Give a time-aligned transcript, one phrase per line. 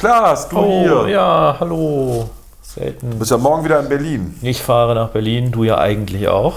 [0.00, 1.08] Klaas, du Oh, hier.
[1.12, 2.30] ja, hallo.
[2.62, 3.18] Du Selten.
[3.18, 4.38] bist ja morgen wieder in Berlin.
[4.40, 6.54] Ich fahre nach Berlin, du ja eigentlich auch.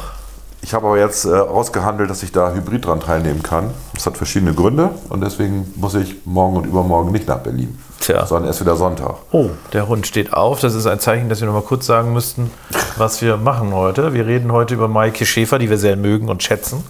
[0.62, 3.72] Ich habe aber jetzt äh, ausgehandelt, dass ich da hybrid dran teilnehmen kann.
[3.96, 7.78] Das hat verschiedene Gründe und deswegen muss ich morgen und übermorgen nicht nach Berlin.
[8.00, 8.26] Tja.
[8.26, 9.16] Sondern erst wieder Sonntag.
[9.34, 10.62] Oh, der Hund steht auf.
[10.62, 12.50] Das ist ein Zeichen, dass wir noch mal kurz sagen müssten,
[12.96, 14.14] was wir machen heute.
[14.14, 16.82] Wir reden heute über Maike Schäfer, die wir sehr mögen und schätzen.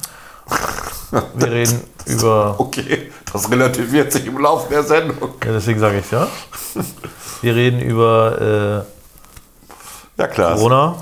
[1.34, 2.56] Wir reden über.
[2.60, 5.18] Okay, das relativiert sich im Laufe der Sendung.
[5.44, 6.28] Ja, deswegen sage ich ja.
[7.42, 8.86] Wir reden über
[10.18, 10.52] Ja, klar.
[10.52, 10.96] äh, Corona.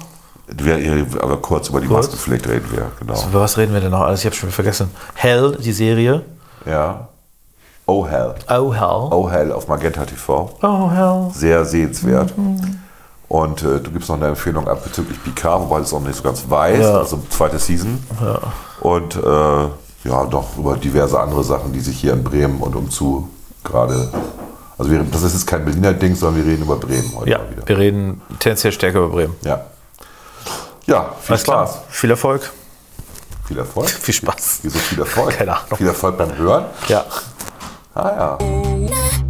[0.47, 2.07] Wir, aber kurz über die Kurz?
[2.07, 3.23] Maskenpflicht reden wir, genau.
[3.29, 4.19] Über was reden wir denn noch alles?
[4.21, 4.89] Ich habe schon vergessen.
[5.13, 6.23] Hell, die Serie.
[6.65, 7.07] Ja.
[7.85, 8.35] Oh Hell.
[8.49, 9.07] Oh, Hell.
[9.11, 10.57] Oh Hell auf Magenta TV.
[10.61, 11.29] Oh, Hell.
[11.33, 12.33] Sehr sehenswert.
[13.29, 16.23] Und äh, du gibst noch eine Empfehlung ab bezüglich Picard, wobei es noch nicht so
[16.23, 16.79] ganz weiß.
[16.79, 16.97] Ja.
[16.99, 18.03] Also zweite Season.
[18.81, 19.67] Und äh,
[20.03, 23.29] ja, noch über diverse andere Sachen, die sich hier in Bremen und umzu
[23.63, 24.09] gerade.
[24.77, 27.37] Also wir, das ist jetzt kein Berliner Ding, sondern wir reden über Bremen heute Ja,
[27.37, 27.67] mal wieder.
[27.67, 29.35] wir reden tendenziell stärker über Bremen.
[29.43, 29.61] Ja.
[30.87, 31.67] Ja, viel Alles klar.
[31.67, 31.79] Spaß.
[31.89, 32.51] Viel Erfolg.
[33.47, 33.89] Viel Erfolg.
[34.01, 34.59] Viel Spaß.
[34.63, 35.29] Wieso viel Erfolg?
[35.37, 35.77] Keine Ahnung.
[35.77, 36.65] Viel Erfolg beim Hören?
[36.87, 37.05] Ja.
[37.93, 39.20] Ah ja.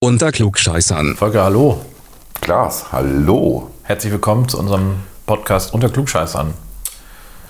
[0.00, 1.14] Unter Klugscheißern.
[1.16, 1.84] Volker, hallo.
[2.40, 3.70] Klaas, hallo.
[3.84, 6.52] Herzlich willkommen zu unserem Podcast Unter Klugscheißern.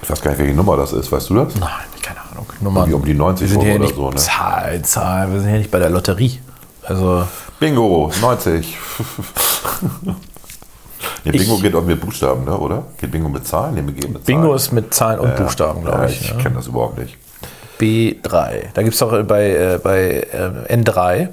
[0.02, 1.54] Ich weiß gar nicht, welche Nummer das ist, weißt du das?
[1.54, 1.70] Nein,
[2.02, 2.46] keine Ahnung.
[2.60, 2.80] Nummer.
[2.80, 4.16] Irgendwie um die 90 wir sind hier oder nicht so, ne?
[4.16, 5.32] Zahl, Zahl.
[5.32, 6.38] Wir sind hier nicht bei der Lotterie.
[6.82, 7.26] Also,
[7.58, 8.76] Bingo, 90.
[11.24, 12.84] nee, Bingo geht auch mit Buchstaben, ne, oder?
[12.98, 13.74] Geht Bingo mit Zahlen?
[13.74, 14.56] Nee, wir gehen mit Bingo Zahlen.
[14.56, 16.20] ist mit Zahlen und Buchstaben, glaube ja, ich.
[16.20, 16.36] Ich ja.
[16.36, 17.16] kenne das überhaupt nicht.
[17.80, 18.72] B3.
[18.74, 21.28] Da gibt es auch bei, äh, bei äh, N3,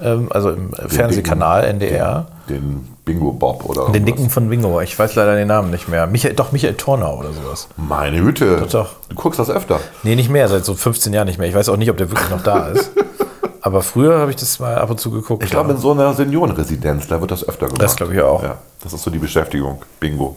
[0.00, 4.06] ähm, also im Fernsehkanal NDR, Den Bingo Bob oder den.
[4.06, 4.80] Dicken von Bingo.
[4.80, 6.06] Ich weiß leider den Namen nicht mehr.
[6.06, 7.68] Michael, doch, Michael Tornau oder sowas.
[7.76, 8.58] Meine Hüte.
[8.58, 8.90] Doch, doch.
[9.08, 9.80] Du guckst das öfter.
[10.02, 11.48] Nee, nicht mehr, seit so 15 Jahren nicht mehr.
[11.48, 12.90] Ich weiß auch nicht, ob der wirklich noch da ist.
[13.60, 15.42] Aber früher habe ich das mal ab und zu geguckt.
[15.42, 15.74] Ich glaube, ja.
[15.76, 17.82] in so einer Seniorenresidenz, da wird das öfter gemacht.
[17.82, 18.42] Das glaube ich auch.
[18.42, 19.82] Ja, das ist so die Beschäftigung.
[20.00, 20.36] Bingo.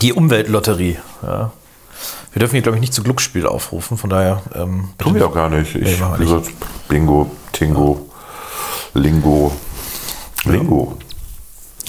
[0.00, 0.96] Die Umweltlotterie.
[1.22, 1.50] Ja.
[2.32, 4.42] Wir dürfen hier, glaube ich, nicht zu Glücksspiel aufrufen, von daher.
[4.54, 5.74] Ähm, Tun wir doch gar nicht.
[5.74, 6.50] Ich, wir wie gesagt,
[6.88, 8.10] Bingo, Tingo,
[8.94, 9.52] Lingo.
[10.44, 10.98] Lingo.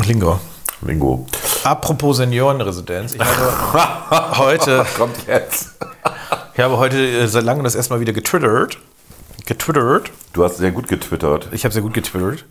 [0.05, 0.39] Lingo.
[0.81, 1.25] Lingo.
[1.63, 3.15] Apropos Seniorenresidenz.
[3.15, 5.75] Ich habe heute, Kommt jetzt.
[6.53, 8.77] ich habe heute äh, seit langem das erstmal wieder getwittert.
[9.45, 10.11] Getwittert.
[10.33, 11.49] Du hast sehr gut getwittert.
[11.51, 12.45] Ich habe sehr gut getwittert.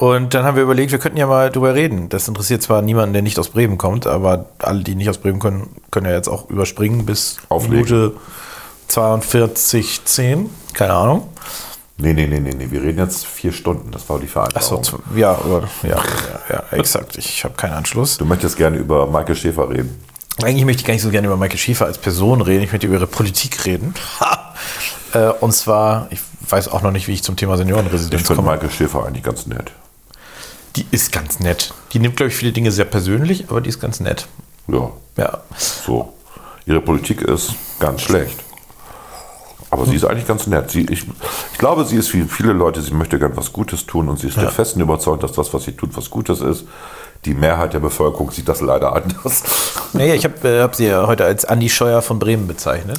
[0.00, 2.08] Und dann haben wir überlegt, wir könnten ja mal drüber reden.
[2.08, 5.40] Das interessiert zwar niemanden, der nicht aus Bremen kommt, aber alle, die nicht aus Bremen
[5.40, 7.76] können, können ja jetzt auch überspringen bis Auflegen.
[7.84, 8.12] Minute
[8.88, 10.48] 42, 10.
[10.72, 11.28] Keine Ahnung.
[11.98, 12.68] Nee, nee, nee, nee, nee.
[12.70, 13.90] Wir reden jetzt vier Stunden.
[13.90, 14.84] Das war die Achso, Vereinbarung.
[14.84, 15.96] z- ja, oder, ja, ja,
[16.50, 17.18] ja, exakt.
[17.18, 18.16] Ich habe keinen Anschluss.
[18.16, 20.02] Du möchtest gerne über Michael Schäfer reden.
[20.42, 22.64] Eigentlich möchte ich gar nicht so gerne über Michael Schäfer als Person reden.
[22.64, 23.92] Ich möchte über ihre Politik reden.
[25.12, 28.42] Äh, Und zwar, ich weiß auch noch nicht, wie ich zum Thema Ich Seniorenresidenz finde
[28.42, 28.52] komme.
[28.54, 29.70] Michael Schäfer eigentlich ganz nett.
[30.76, 31.72] Die ist ganz nett.
[31.92, 34.26] Die nimmt, glaube ich, viele Dinge sehr persönlich, aber die ist ganz nett.
[34.68, 35.38] Ja, Ja.
[35.56, 36.12] so.
[36.66, 38.38] Ihre Politik ist ganz schlecht.
[39.72, 40.70] Aber sie ist eigentlich ganz nett.
[40.70, 41.04] Sie, ich,
[41.52, 44.28] ich glaube, sie ist wie viele Leute, sie möchte gern was Gutes tun und sie
[44.28, 46.64] ist der festen Überzeugung, dass das, was sie tut, was Gutes ist.
[47.24, 49.42] Die Mehrheit der Bevölkerung sieht das leider anders.
[49.92, 52.98] Naja, ich habe äh, hab sie ja heute als Andi Scheuer von Bremen bezeichnet.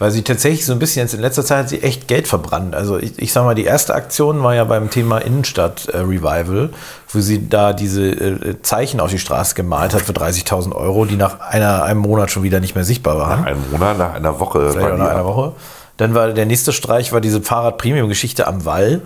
[0.00, 2.74] Weil sie tatsächlich so ein bisschen jetzt in letzter Zeit hat sie echt Geld verbrannt.
[2.74, 6.70] Also ich, ich sag mal, die erste Aktion war ja beim Thema Innenstadt-Revival,
[7.10, 11.16] wo sie da diese äh, Zeichen auf die Straße gemalt hat für 30.000 Euro, die
[11.16, 13.44] nach einer, einem Monat schon wieder nicht mehr sichtbar waren.
[13.44, 14.70] Ein Monat nach einer Woche.
[14.70, 15.24] Vielleicht nach einer.
[15.26, 15.52] Woche.
[15.98, 19.02] Dann war der nächste Streich, war diese Fahrrad-Premium-Geschichte am Wall,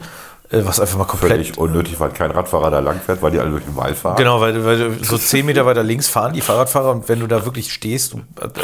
[0.51, 3.41] äh, was einfach mal komplett Völlig unnötig, weil kein Radfahrer da lang fährt, weil die
[3.41, 4.15] alle durch den Wald fahren.
[4.15, 7.45] Genau, weil, weil so zehn Meter weiter links fahren die Fahrradfahrer und wenn du da
[7.45, 8.15] wirklich stehst,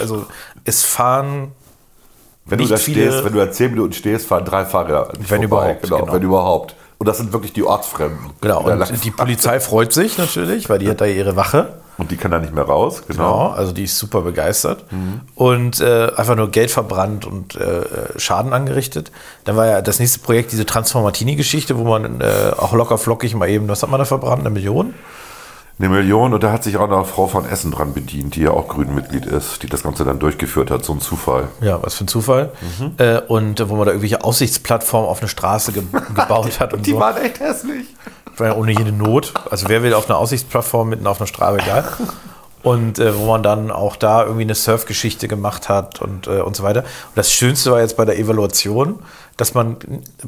[0.00, 0.26] also
[0.64, 1.50] es fahren
[2.50, 5.08] Wenn du da stehst, wenn du da zehn Minuten stehst, fahren drei Fahrräder.
[5.18, 5.44] Wenn vorbei.
[5.44, 6.12] überhaupt, Genau, genau.
[6.12, 6.74] wenn überhaupt.
[6.98, 8.18] Und das sind wirklich die Ortsfremden.
[8.42, 9.16] Genau, die und die fahren.
[9.16, 11.74] Polizei freut sich natürlich, weil die hat da ihre Wache.
[11.96, 13.02] Und die kann da nicht mehr raus.
[13.08, 13.48] Genau, Genau.
[13.50, 14.84] also die ist super begeistert.
[15.34, 17.82] Und äh, einfach nur Geld verbrannt und äh,
[18.18, 19.12] Schaden angerichtet.
[19.44, 23.48] Dann war ja das nächste Projekt diese Transformatini-Geschichte, wo man äh, auch locker flockig mal
[23.48, 24.40] eben, was hat man da verbrannt?
[24.40, 24.94] Eine Million?
[25.80, 28.50] Eine Million und da hat sich auch noch Frau von Essen dran bedient, die ja
[28.50, 30.84] auch Grünmitglied ist, die das Ganze dann durchgeführt hat.
[30.84, 31.48] So ein Zufall.
[31.62, 32.52] Ja, was für ein Zufall.
[32.98, 35.82] Äh, und wo man da irgendwelche Aussichtsplattformen auf eine Straße ge
[36.14, 37.00] gebaut hat und so.
[37.00, 37.86] waren echt hässlich.
[38.36, 39.32] War ja ohne jede Not.
[39.50, 41.84] Also wer will auf einer Aussichtsplattform mitten auf einer Straße, egal.
[42.62, 46.54] Und äh, wo man dann auch da irgendwie eine Surfgeschichte gemacht hat und, äh, und
[46.54, 46.80] so weiter.
[46.80, 48.98] Und das Schönste war jetzt bei der Evaluation,
[49.38, 49.78] dass man,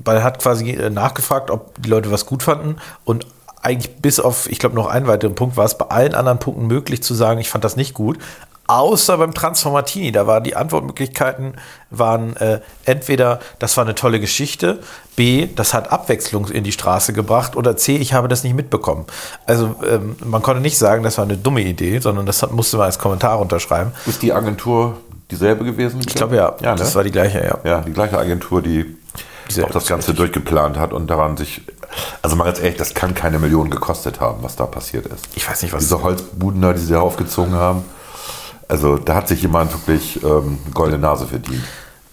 [0.03, 3.27] man hat quasi äh, nachgefragt, ob die Leute was gut fanden und
[3.63, 6.67] eigentlich bis auf, ich glaube, noch einen weiteren Punkt war es bei allen anderen Punkten
[6.67, 8.19] möglich zu sagen, ich fand das nicht gut.
[8.67, 11.55] Außer beim Transformatini, da waren die Antwortmöglichkeiten
[11.91, 14.79] waren äh, entweder, das war eine tolle Geschichte,
[15.17, 19.05] B, das hat Abwechslung in die Straße gebracht oder C, ich habe das nicht mitbekommen.
[19.47, 22.77] Also ähm, man konnte nicht sagen, das war eine dumme Idee, sondern das hat, musste
[22.77, 23.93] man als Kommentar unterschreiben.
[24.07, 24.97] Ist die Agentur
[25.31, 26.01] dieselbe gewesen?
[26.07, 26.79] Ich glaube ja, ja ne?
[26.79, 27.59] das war die gleiche, ja.
[27.69, 28.97] Ja, die gleiche Agentur, die
[29.49, 31.63] Dieselbe, auch das Ganze durchgeplant hat und daran sich,
[32.23, 35.27] also mal ganz ehrlich, das kann keine Million gekostet haben, was da passiert ist.
[35.35, 37.85] Ich weiß nicht, was Diese Holzbuden da, die sie da aufgezogen haben.
[38.69, 41.63] Also da hat sich jemand wirklich ähm, goldene Nase verdient.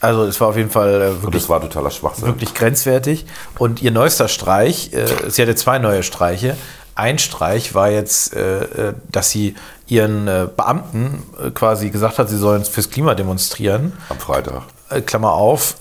[0.01, 2.27] Also es war auf jeden Fall äh, Und wirklich, das war totaler Schwachsinn.
[2.27, 3.25] wirklich grenzwertig.
[3.57, 6.55] Und ihr neuester Streich, äh, sie hatte zwei neue Streiche.
[6.95, 9.55] Ein Streich war jetzt, äh, äh, dass sie
[9.87, 13.93] ihren äh, Beamten äh, quasi gesagt hat, sie sollen fürs Klima demonstrieren.
[14.09, 14.63] Am Freitag.
[15.05, 15.75] Klammer auf,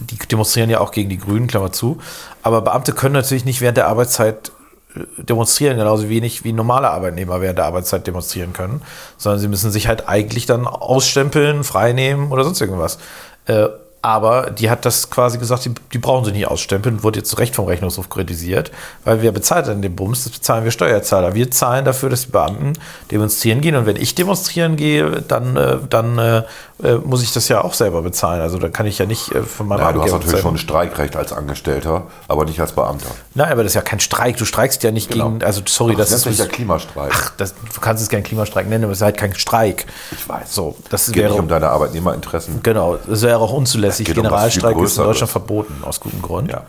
[0.00, 1.98] die demonstrieren ja auch gegen die Grünen, Klammer zu.
[2.42, 4.52] Aber Beamte können natürlich nicht während der Arbeitszeit
[4.94, 8.82] äh, demonstrieren, genauso wenig wie normale Arbeitnehmer während der Arbeitszeit demonstrieren können,
[9.16, 12.98] sondern sie müssen sich halt eigentlich dann ausstempeln, freinehmen oder sonst irgendwas.
[13.46, 13.68] Äh,
[14.06, 17.36] aber die hat das quasi gesagt, die, die brauchen sie nicht ausstempeln, wurde jetzt zu
[17.38, 18.70] Recht vom Rechnungshof kritisiert,
[19.04, 20.22] weil wer bezahlt denn den Bums?
[20.22, 21.34] Das bezahlen wir Steuerzahler.
[21.34, 22.74] Wir zahlen dafür, dass die Beamten
[23.10, 26.44] demonstrieren gehen und wenn ich demonstrieren gehe, dann, äh, dann
[26.82, 28.42] äh, muss ich das ja auch selber bezahlen.
[28.42, 30.54] Also da kann ich ja nicht äh, von meinem Ja, du hast Arbeitgeber natürlich schon
[30.54, 33.06] ein Streikrecht als Angestellter, aber nicht als Beamter.
[33.34, 34.36] Nein, aber das ist ja kein Streik.
[34.36, 35.30] Du streikst ja nicht Genau.
[35.30, 37.12] gegen, also sorry, das, das, nennt ist sich ja Klimastreik.
[37.14, 39.86] Ach, das, du kannst es keinen Klimastreik nennen, aber es ist halt kein Streik.
[40.12, 40.54] ich weiß.
[40.54, 42.60] So, das es geht wäre nicht um deine Arbeitnehmerinteressen.
[42.62, 44.08] genau, das wäre auch unzulässig.
[44.08, 45.04] Um Generalstreik viel ist in.
[45.04, 46.50] Deutschland verboten aus gutem Grund.
[46.50, 46.62] Ja.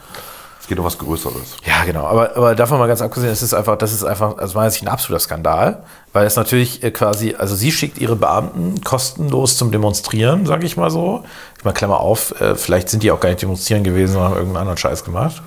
[0.67, 1.55] Es geht um was Größeres.
[1.65, 2.03] Ja, genau.
[2.03, 4.83] Aber, aber davon mal ganz abgesehen, es ist einfach, das ist einfach, also meiner Sicht
[4.83, 5.81] ein absoluter Skandal,
[6.11, 10.75] weil es natürlich äh, quasi, also sie schickt ihre Beamten kostenlos zum Demonstrieren, sage ich
[10.75, 11.23] mal so.
[11.57, 14.37] Ich mal Klammer auf, äh, vielleicht sind die auch gar nicht demonstrieren gewesen, sondern haben
[14.39, 15.41] irgendeinen anderen Scheiß gemacht.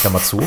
[0.00, 0.42] Klammer zu.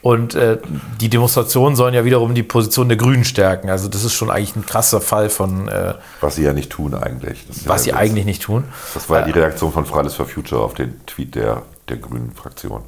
[0.00, 0.56] Und äh,
[0.98, 3.68] die Demonstrationen sollen ja wiederum die Position der Grünen stärken.
[3.68, 5.92] Also das ist schon eigentlich ein krasser Fall von, äh,
[6.22, 7.44] Was sie ja nicht tun eigentlich.
[7.66, 8.64] Was sie ja, eigentlich nicht tun.
[8.94, 12.32] Das war ja die Reaktion von Fridays for Future auf den Tweet der, der grünen
[12.32, 12.82] Fraktion.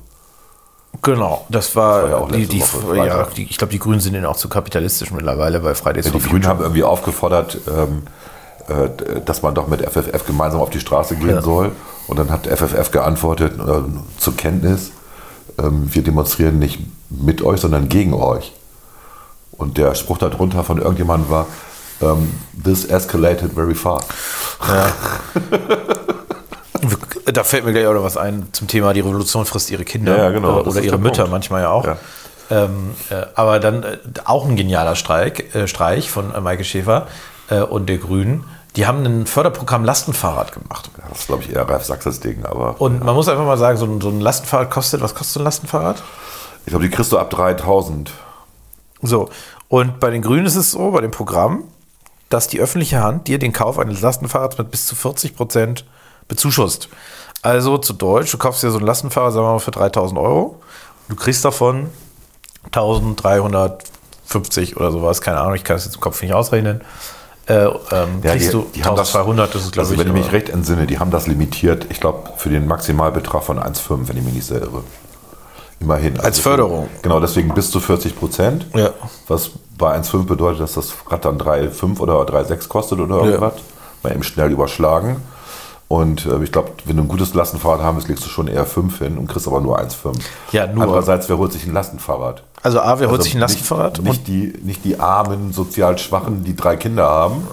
[1.03, 2.63] Genau, das war, war ja auch die, die,
[2.97, 6.13] ja, die, ich glaube, die Grünen sind ihnen auch zu kapitalistisch mittlerweile bei Fridays Ja,
[6.13, 6.41] for die Future.
[6.41, 8.03] Grünen haben irgendwie aufgefordert, ähm,
[8.69, 11.43] äh, dass man doch mit FFF gemeinsam auf die Straße gehen Ja.
[11.43, 11.73] soll.
[12.09, 13.83] Und dann hat FFF geantwortet, äh,
[14.19, 14.91] zur Kenntnis,
[15.59, 16.81] ähm, wir demonstrieren nicht
[17.11, 18.53] mit euch, sondern gegen euch.
[19.53, 21.47] Und der Spruch darunter von irgendjemandem war,
[22.01, 22.33] ähm,
[22.65, 24.07] this escalated very fast.
[27.33, 30.17] Da fällt mir gleich auch noch was ein zum Thema, die Revolution frisst ihre Kinder
[30.17, 31.33] Ja, ja, genau, äh, oder ihre Mütter Punkt.
[31.33, 31.85] manchmal ja auch.
[31.85, 31.97] Ja.
[32.51, 37.07] Ähm, äh, aber dann äh, auch ein genialer Streik, äh, Streich von äh, Maike Schäfer
[37.51, 38.45] äh, und der Grünen.
[38.77, 40.91] Die haben ein Förderprogramm Lastenfahrrad gemacht.
[41.09, 43.77] Das ist, glaube ich, eher Ralf Sachses Ding, aber Und man muss einfach mal sagen,
[43.77, 46.03] so ein, so ein Lastenfahrrad kostet, was kostet so ein Lastenfahrrad?
[46.65, 48.13] ich glaube, die kriegst du ab 3000.
[49.01, 49.31] So,
[49.69, 51.65] und bei den Grünen ist es so, bei dem Programm,
[52.29, 55.85] dass die öffentliche Hand dir den Kauf eines Lastenfahrrads mit bis zu 40 Prozent
[56.29, 56.89] bezuschusst.
[57.43, 60.61] Also zu Deutsch, du kaufst dir so ein Lastenfahrrad, sagen wir mal, für 3000 Euro.
[61.09, 61.89] Du kriegst davon
[62.73, 66.83] 1350 oder sowas, keine Ahnung, ich kann es jetzt im Kopf nicht ausrechnen.
[67.47, 70.07] Äh, ähm, Ja, kriegst die, du die haben das, 1200, das ist glaube also ich.
[70.07, 73.59] wenn ich mich recht entsinne, die haben das limitiert, ich glaube, für den Maximalbetrag von
[73.59, 74.83] 1,5, wenn ich mich nicht sehr irre.
[75.81, 76.15] Immerhin.
[76.17, 76.89] Also Als Förderung.
[77.03, 78.67] Genau, deswegen bis zu 40 Prozent.
[78.75, 78.91] Ja.
[79.29, 83.55] Was bei 1,5 bedeutet, dass das Rad dann 3,5 oder 3,6 kostet oder irgendwas.
[84.03, 85.23] Mal eben schnell überschlagen.
[85.89, 88.67] Und äh, ich glaube, wenn du ein gutes Lastenfahrrad haben willst, legst du schon eher
[88.67, 90.19] 5 hin und kriegst aber nur 1,5.
[90.53, 90.83] Ja, nur.
[90.85, 92.43] Andererseits, wer holt sich ein Lastenfahrrad?
[92.63, 94.03] Also A, wer holt Also sich ein Lastenfahrrad?
[94.03, 97.47] Nicht, nicht, die, nicht die armen, sozial Schwachen, die drei Kinder haben,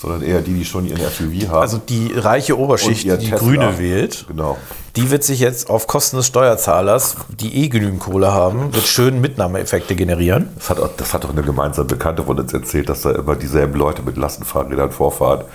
[0.00, 1.60] sondern eher die, die schon ihren SUV haben.
[1.60, 3.36] also die reiche Oberschicht, die Tesla.
[3.38, 4.56] Grüne wählt, Genau.
[4.96, 9.20] Die wird sich jetzt auf Kosten des Steuerzahlers, die eh genügend Kohle haben, wird schön
[9.20, 10.50] Mitnahmeeffekte generieren.
[10.56, 13.34] Das hat, auch, das hat doch eine gemeinsame Bekannte von uns erzählt, dass da immer
[13.34, 15.46] dieselben Leute mit Lastenfahrrädern vorfahren.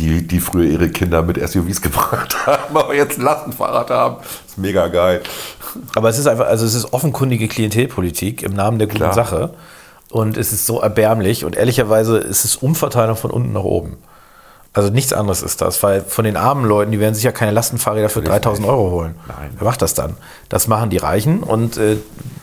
[0.00, 4.16] Die, die früher ihre Kinder mit SUVs gebracht haben, aber jetzt ein Lastenfahrrad haben.
[4.46, 5.20] ist mega geil.
[5.94, 9.12] Aber es ist einfach, also es ist offenkundige Klientelpolitik im Namen der guten Klar.
[9.12, 9.50] Sache.
[10.10, 13.98] Und es ist so erbärmlich und ehrlicherweise ist es Umverteilung von unten nach oben.
[14.72, 17.50] Also nichts anderes ist das, weil von den armen Leuten, die werden sich ja keine
[17.50, 19.16] Lastenfahrräder für 3000 Euro holen.
[19.28, 19.50] Nein.
[19.58, 20.16] Wer macht das dann?
[20.48, 21.96] Das machen die Reichen und äh,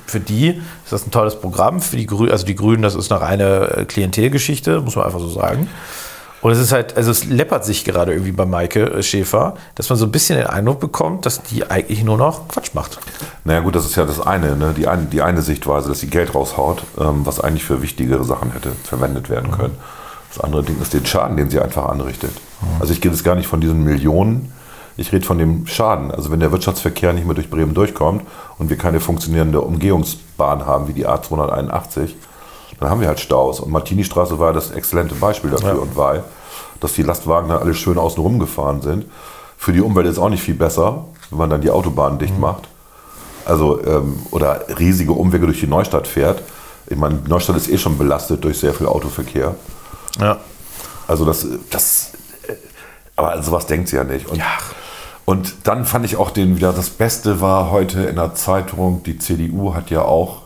[0.05, 1.81] für die ist das ein tolles Programm.
[1.81, 5.19] Für die Grünen, also die Grünen, das ist eine reine äh, Klientelgeschichte, muss man einfach
[5.19, 5.69] so sagen.
[6.47, 9.89] Und es ist halt, also es läppert sich gerade irgendwie bei Maike äh, Schäfer, dass
[9.89, 12.99] man so ein bisschen den Eindruck bekommt, dass die eigentlich nur noch Quatsch macht.
[13.43, 14.73] Naja gut, das ist ja das eine, ne?
[14.73, 18.53] die, eine die eine Sichtweise, dass sie Geld raushaut, ähm, was eigentlich für wichtigere Sachen
[18.53, 19.77] hätte verwendet werden können.
[20.33, 22.31] Das andere Ding ist den Schaden, den sie einfach anrichtet.
[22.79, 24.53] Also ich gehe jetzt gar nicht von diesen Millionen,
[24.95, 26.11] ich rede von dem Schaden.
[26.11, 28.25] Also wenn der Wirtschaftsverkehr nicht mehr durch Bremen durchkommt
[28.57, 32.11] und wir keine funktionierende Umgehungsbahn haben wie die A281,
[32.79, 33.59] dann haben wir halt Staus.
[33.59, 35.75] Und Martini-Straße war das exzellente Beispiel dafür Ja.
[35.75, 36.23] und weil,
[36.79, 39.05] dass die Lastwagen dann alle schön außen rum gefahren sind.
[39.57, 42.67] Für die Umwelt ist auch nicht viel besser, wenn man dann die Autobahnen dicht macht.
[43.45, 46.43] Also, ähm, oder riesige Umwege durch die Neustadt fährt.
[46.87, 49.55] Ich meine, Neustadt ist eh schon belastet durch sehr viel Autoverkehr.
[50.19, 50.37] Ja.
[51.07, 52.11] Also das, das,
[52.47, 52.53] äh,
[53.15, 54.27] aber an sowas denkt sie ja nicht.
[54.27, 54.41] Und,
[55.25, 59.17] und dann fand ich auch den wieder, das Beste war heute in der Zeitung, die
[59.17, 60.43] CDU hat ja auch,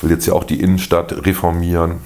[0.00, 2.00] will jetzt ja auch die Innenstadt reformieren.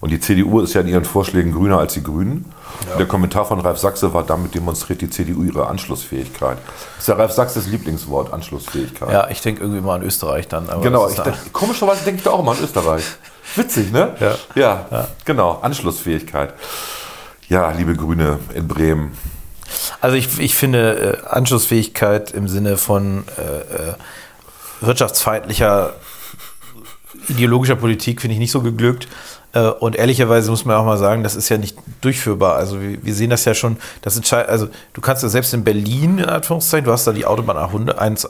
[0.00, 2.52] Und die CDU ist ja in ihren Vorschlägen grüner als die Grünen.
[2.90, 6.58] Und Der Kommentar von Ralf Sachse war, damit demonstriert die CDU ihre Anschlussfähigkeit.
[6.96, 9.10] Das ist ja Ralf Sachses Lieblingswort, Anschlussfähigkeit.
[9.10, 10.68] Ja, ich denke irgendwie mal an Österreich dann.
[10.82, 13.04] Genau, ich denk, komischerweise denke ich da auch immer an Österreich.
[13.56, 14.14] Witzig, ne?
[14.54, 14.86] Ja.
[14.90, 15.08] ja.
[15.24, 15.58] genau.
[15.62, 16.54] Anschlussfähigkeit.
[17.48, 19.16] Ja, liebe Grüne in Bremen.
[20.00, 23.94] Also ich, ich finde äh, Anschlussfähigkeit im Sinne von äh, äh,
[24.80, 25.94] wirtschaftsfeindlicher
[27.28, 29.08] ideologischer Politik finde ich nicht so geglückt.
[29.54, 32.56] Äh, Und ehrlicherweise muss man auch mal sagen, das ist ja nicht durchführbar.
[32.56, 35.62] Also wir, wir sehen das ja schon, das entscheidet, also du kannst ja selbst in
[35.64, 38.28] Berlin, in Anführungszeichen, du hast da die Autobahn A100, 1, äh,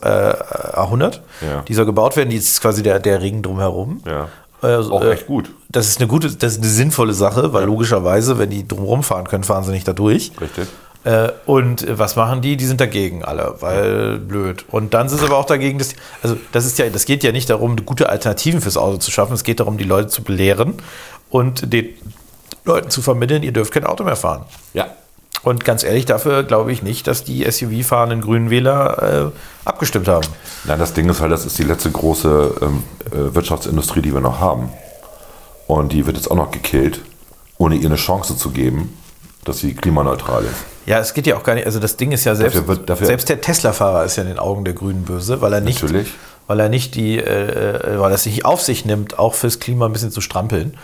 [0.75, 1.62] A100 Ja.
[1.67, 4.02] die soll gebaut werden, die ist quasi der, der Ring drumherum.
[4.07, 4.29] Ja.
[4.61, 5.50] Also, Auch äh, echt gut.
[5.71, 9.26] Das ist eine gute, das ist eine sinnvolle Sache, weil logischerweise, wenn die drumherum fahren
[9.26, 10.33] können, fahren sie nicht da durch.
[10.41, 10.69] Richtig.
[11.47, 12.57] Und was machen die?
[12.57, 14.64] Die sind dagegen alle, weil blöd.
[14.71, 17.33] Und dann sind sie aber auch dagegen, dass, also das ist ja, das geht ja
[17.33, 19.33] nicht darum, gute Alternativen fürs Auto zu schaffen.
[19.33, 20.75] Es geht darum, die Leute zu belehren
[21.33, 21.89] und den
[22.65, 24.45] Leuten zu vermitteln, ihr dürft kein Auto mehr fahren.
[24.75, 24.87] Ja.
[25.43, 30.29] Und ganz ehrlich, dafür glaube ich nicht, dass die SUV-fahrenden Grünen Wähler äh, abgestimmt haben.
[30.65, 34.21] Nein, das Ding ist halt, das ist die letzte große ähm, äh, Wirtschaftsindustrie, die wir
[34.21, 34.69] noch haben.
[35.67, 37.01] Und die wird jetzt auch noch gekillt,
[37.59, 38.97] ohne ihr eine Chance zu geben,
[39.45, 40.55] dass sie klimaneutral ist.
[40.87, 41.67] Ja, es geht ja auch gar nicht.
[41.67, 44.29] Also das Ding ist ja selbst, Dafür wird- dafür- selbst der Tesla-Fahrer ist ja in
[44.29, 46.12] den Augen der Grünen böse, weil er nicht, Natürlich.
[46.47, 49.59] weil er nicht die, äh, äh, weil er es nicht auf sich nimmt, auch fürs
[49.59, 50.75] Klima ein bisschen zu strampeln.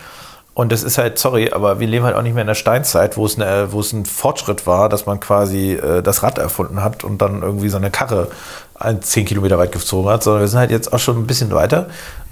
[0.59, 3.15] Und das ist halt, sorry, aber wir leben halt auch nicht mehr in der Steinzeit,
[3.15, 6.83] wo es, eine, wo es ein Fortschritt war, dass man quasi äh, das Rad erfunden
[6.83, 8.27] hat und dann irgendwie so eine Karre
[8.99, 11.87] zehn Kilometer weit gezogen hat, sondern wir sind halt jetzt auch schon ein bisschen weiter.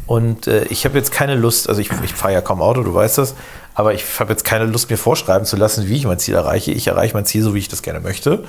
[0.08, 2.94] Und äh, ich habe jetzt keine Lust, also ich, ich fahre ja kaum Auto, du
[2.94, 3.34] weißt das,
[3.76, 6.74] aber ich habe jetzt keine Lust, mir vorschreiben zu lassen, wie ich mein Ziel erreiche.
[6.74, 8.44] Ich erreiche mein Ziel so, wie ich das gerne möchte.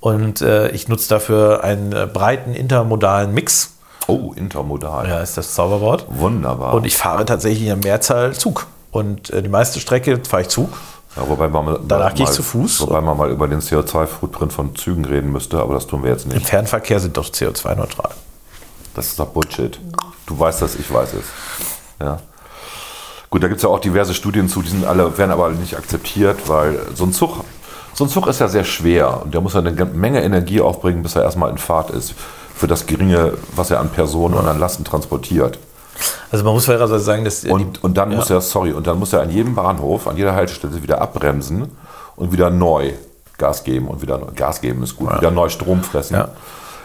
[0.00, 3.72] Und äh, ich nutze dafür einen äh, breiten intermodalen Mix.
[4.06, 5.08] Oh, intermodal.
[5.08, 6.04] Ja, ist das Zauberwort.
[6.10, 6.74] Wunderbar.
[6.74, 8.66] Und ich fahre tatsächlich in der Mehrzahl Zug.
[8.94, 10.70] Und äh, die meiste Strecke fahre ich Zug.
[11.16, 12.82] ja, wobei man mal, Danach gehe ich zu Fuß.
[12.82, 16.26] Wobei man mal über den CO2-Footprint von Zügen reden müsste, aber das tun wir jetzt
[16.26, 16.46] Im nicht.
[16.46, 18.12] Fernverkehr sind doch CO2-neutral.
[18.94, 19.80] Das ist doch Bullshit.
[20.26, 21.24] Du weißt das, ich weiß es.
[22.00, 22.20] Ja.
[23.30, 25.76] Gut, da gibt es ja auch diverse Studien zu, die sind alle, werden aber nicht
[25.76, 27.42] akzeptiert, weil so ein Zug,
[27.94, 31.02] so ein Zug ist ja sehr schwer und der muss ja eine Menge Energie aufbringen,
[31.02, 32.14] bis er erstmal in Fahrt ist.
[32.54, 35.58] Für das geringe, was er an Personen und an Lasten transportiert.
[36.30, 38.18] Also man muss fairerweise sagen, dass äh, Und, und dann ja.
[38.18, 41.70] muss er, sorry, und dann muss er an jedem Bahnhof, an jeder Haltestelle wieder abbremsen
[42.16, 42.92] und wieder neu
[43.38, 46.14] Gas geben und wieder Gas geben ist gut, wieder neu Strom fressen.
[46.14, 46.28] Ja.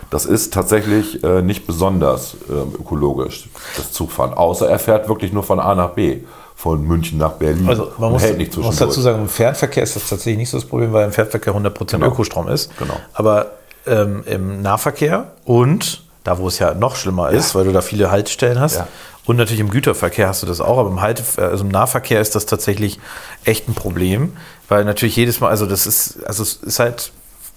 [0.10, 3.48] Das ist tatsächlich äh, nicht besonders ähm, ökologisch,
[3.78, 4.34] das Zugfahren.
[4.34, 6.22] Außer er fährt wirklich nur von A nach B,
[6.56, 7.70] von München nach Berlin.
[7.70, 10.58] Also man muss, hält nicht muss dazu sagen, im Fernverkehr ist das tatsächlich nicht so
[10.58, 12.08] das Problem, weil im Fernverkehr 100% Genau.
[12.08, 12.76] Ökostrom ist.
[12.80, 12.96] Genau.
[13.14, 13.52] Aber
[13.86, 18.12] ähm, im Nahverkehr und da, wo es ja noch schlimmer ist, weil du da viele
[18.12, 18.88] Haltestellen hast, Ja.
[19.26, 22.36] und natürlich im Güterverkehr hast du das auch, aber im, Halte, also im Nahverkehr ist
[22.36, 23.00] das tatsächlich
[23.46, 24.34] echt ein Problem,
[24.68, 27.12] weil natürlich jedes Mal, also das ist, also es ist halt,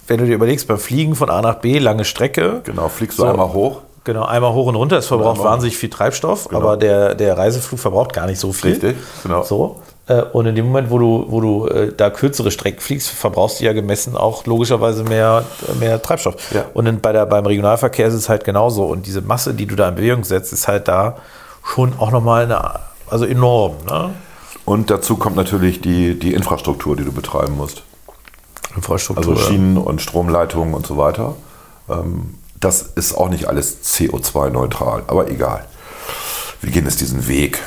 [0.07, 3.23] wenn du dir überlegst, beim Fliegen von A nach B, lange Strecke, Genau, fliegst du
[3.23, 3.29] So.
[3.29, 3.81] einmal hoch.
[4.05, 4.97] Genau, einmal hoch und runter.
[4.97, 8.71] Es verbraucht wahnsinnig viel Treibstoff, aber der, der Reiseflug verbraucht gar nicht so viel.
[8.71, 9.43] Richtig, genau.
[9.43, 9.79] So.
[10.07, 13.59] Äh, Und in dem Moment, wo du, wo du äh, da kürzere Strecken fliegst, verbrauchst
[13.59, 15.45] du ja gemessen auch logischerweise mehr,
[15.79, 16.35] mehr Treibstoff.
[16.53, 16.65] Ja.
[16.73, 18.85] Und in, bei der, beim Regionalverkehr ist es halt genauso.
[18.85, 21.17] Und diese Masse, die du da in Bewegung setzt, ist halt da
[21.65, 22.79] schon auch nochmal eine,
[23.09, 23.75] also enorm.
[23.87, 24.13] Ne?
[24.65, 27.83] Und dazu kommt natürlich die, die Infrastruktur, die du betreiben musst.
[28.75, 29.33] Infrastruktur.
[29.33, 31.35] Also Schienen und Stromleitungen und so weiter.
[31.89, 35.65] Ähm, das ist auch nicht alles CO2-neutral, aber egal.
[36.61, 37.59] Wir gehen jetzt diesen Weg.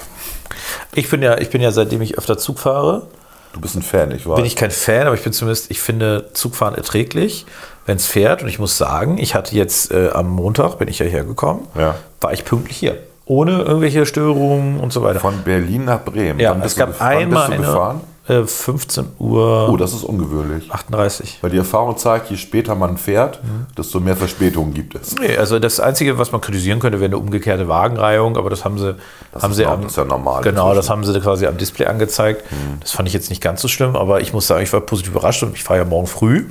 [0.96, 3.06] Ich, bin ja, ich bin ja, seitdem ich öfter Zug fahre,
[3.52, 4.36] Du bist ein Fan, ich weiß.
[4.36, 7.46] bin ich kein Fan, aber ich bin zumindest, ich finde Zugfahren erträglich,
[7.86, 8.42] wenn es fährt.
[8.42, 11.94] Und ich muss sagen, ich hatte jetzt äh, am Montag, bin ich ja hergekommen, Ja.
[12.20, 12.98] war ich pünktlich hier.
[13.24, 15.20] Ohne irgendwelche Störungen und so weiter.
[15.20, 16.38] Von Berlin nach Bremen.
[16.38, 18.00] ja, es gab einmal eine, gefahren?
[18.28, 20.72] Äh, 15 Uhr Oh, das ist ungewöhnlich.
[20.72, 21.38] 38.
[21.42, 23.66] Weil die Erfahrung zeigt, je später man fährt, Mhm.
[23.78, 25.14] desto mehr Verspätungen gibt es.
[25.14, 28.78] Nee, also das Einzige, was man kritisieren könnte, wäre eine umgekehrte Wagenreihung, aber das haben
[28.78, 28.96] sie,
[29.40, 30.76] haben ist sie noch- am, das ist ja normal Genau, inzwischen.
[30.76, 32.42] das haben sie quasi am Display angezeigt.
[32.80, 35.12] Das fand ich jetzt nicht ganz so schlimm, aber ich muss sagen, ich war positiv
[35.12, 36.46] überrascht und ich fahre ja morgen früh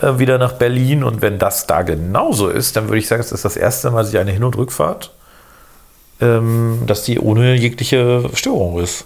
[0.00, 3.32] äh, wieder nach Berlin und wenn das da genauso ist, dann würde ich sagen, es
[3.32, 5.12] ist das erste Mal, dass ich eine Hin- und Rückfahrt,
[6.20, 9.04] ähm, dass die ohne jegliche Störung ist.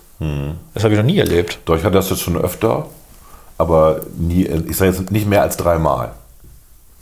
[0.75, 1.59] Das habe ich noch nie erlebt.
[1.67, 2.87] Doch, ich hatte das jetzt schon öfter,
[3.59, 6.13] aber nie, ich sage jetzt nicht mehr als dreimal.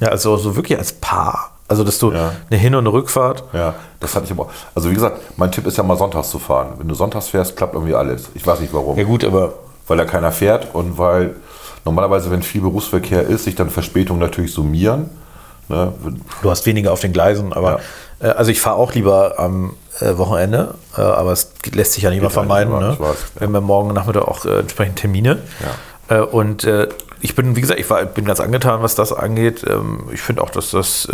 [0.00, 1.50] Ja, also so wirklich als Paar.
[1.69, 2.33] Also, dass du Ja.
[2.50, 3.45] eine Hin- und eine Rückfahrt.
[3.52, 4.45] Ja, das hatte ich aber.
[4.45, 4.50] auch.
[4.75, 6.75] Also wie gesagt, mein Tipp ist ja mal sonntags zu fahren.
[6.78, 8.28] Wenn du sonntags fährst, klappt irgendwie alles.
[8.35, 8.99] Ich weiß nicht warum.
[8.99, 9.54] Ja, gut, aber
[9.87, 11.35] Weil da keiner fährt und weil
[11.85, 15.11] normalerweise, wenn viel Berufsverkehr ist, sich dann Verspätungen natürlich summieren.
[15.73, 15.93] Ne?
[16.43, 17.81] Du hast weniger auf den Gleisen, aber
[18.21, 22.11] äh, also ich fahre auch lieber am äh, Wochenende, äh, aber es lässt sich ja
[22.11, 22.73] nicht ja vermeiden.
[22.73, 23.07] nicht ne?
[23.07, 23.41] weiß, ja.
[23.41, 25.38] Wir haben ja morgen Nachmittag auch äh, entsprechend Termine.
[26.09, 26.88] Äh, und äh,
[27.21, 29.64] ich bin, wie gesagt, ich war, bin ganz angetan, was das angeht.
[29.69, 31.09] Ähm, ich finde auch, dass das,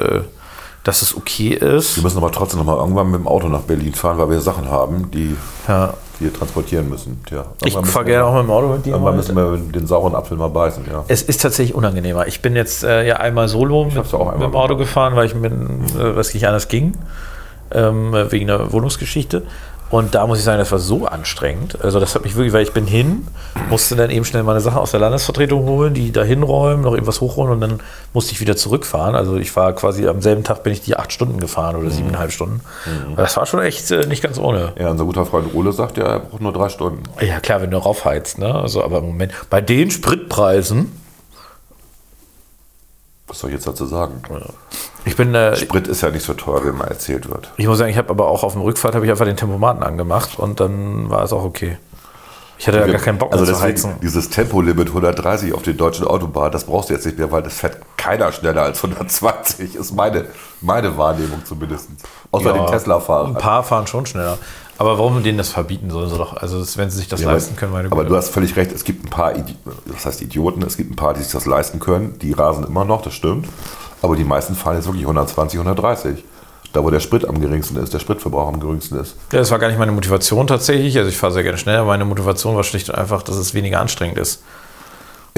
[0.84, 1.96] dass es okay ist.
[1.96, 4.40] Wir müssen aber trotzdem noch mal irgendwann mit dem Auto nach Berlin fahren, weil wir
[4.40, 5.94] Sachen haben, die Ja.
[6.18, 7.20] wir transportieren müssen.
[7.26, 8.92] Tja, Ich fahre gerne auch mit dem Auto mit dir.
[8.92, 11.04] Irgendwann müssen wir den sauren Apfel mal beißen, ja.
[11.08, 12.26] Es ist tatsächlich unangenehmer.
[12.26, 15.34] Ich bin jetzt äh, ja einmal solo mit, einmal mit dem Auto gefahren, weil ich
[15.34, 16.94] mit, äh, was nicht anders ging,
[17.70, 19.42] ähm, äh, wegen der Wohnungsgeschichte.
[19.90, 21.82] Und da muss ich sagen, das war so anstrengend.
[21.82, 23.26] Also das hat mich wirklich, weil ich bin hin,
[23.70, 27.20] musste dann eben schnell meine Sachen aus der Landesvertretung holen, die da hinräumen, noch irgendwas
[27.22, 27.80] hochholen und dann
[28.12, 29.14] musste ich wieder zurückfahren.
[29.14, 32.32] Also ich war quasi am selben Tag bin ich die acht Stunden gefahren oder siebeneinhalb
[32.32, 32.60] Stunden.
[33.16, 34.72] Das war schon echt äh, nicht ganz ohne.
[34.78, 37.02] Ja, unser guter Freund Ole sagt ja, er braucht nur drei Stunden.
[37.20, 38.54] Ja klar, wenn du raufheizt, ne?
[38.54, 40.92] Also aber im Moment, bei den Spritpreisen,
[43.26, 44.22] Was soll ich jetzt dazu sagen?
[45.08, 47.50] Ich bin äh, Sprit ist ja nicht so teuer, wie mal erzählt wird.
[47.56, 49.82] Ich muss sagen, ich habe aber auch auf dem Rückfahrt habe ich einfach den Tempomaten
[49.82, 51.78] angemacht und dann war es auch okay.
[52.60, 53.92] Ich hatte ja gar keinen Bock mehr also zu deswegen, heizen.
[54.02, 57.54] dieses Tempolimit 130 auf den deutschen Autobahnen, das brauchst du jetzt nicht mehr, weil das
[57.54, 60.24] fährt keiner schneller als 120, ist meine,
[60.60, 61.88] meine Wahrnehmung zumindest.
[62.32, 63.34] Außer Ja, den Ein Tesla-Fahrern.
[63.34, 64.38] paar fahren schon schneller.
[64.76, 66.36] Aber warum denen das verbieten sollen sie doch?
[66.36, 68.10] Also wenn sie sich das leisten können, meine aber Güte.
[68.10, 69.56] du hast völlig recht, es gibt ein paar, Idi
[69.92, 72.84] das heißt Idioten, es gibt ein paar, die sich das leisten können, die rasen immer
[72.84, 73.46] noch, das stimmt.
[74.02, 76.24] Aber die meisten fahren jetzt wirklich 120, 130.
[76.72, 79.16] Da, wo der Sprit am geringsten ist, der Spritverbrauch am geringsten ist.
[79.32, 80.98] Ja, das war gar nicht meine Motivation tatsächlich.
[80.98, 81.76] Also ich fahre sehr gerne schnell.
[81.76, 84.42] aber Meine Motivation war schlicht und einfach, dass es weniger anstrengend ist.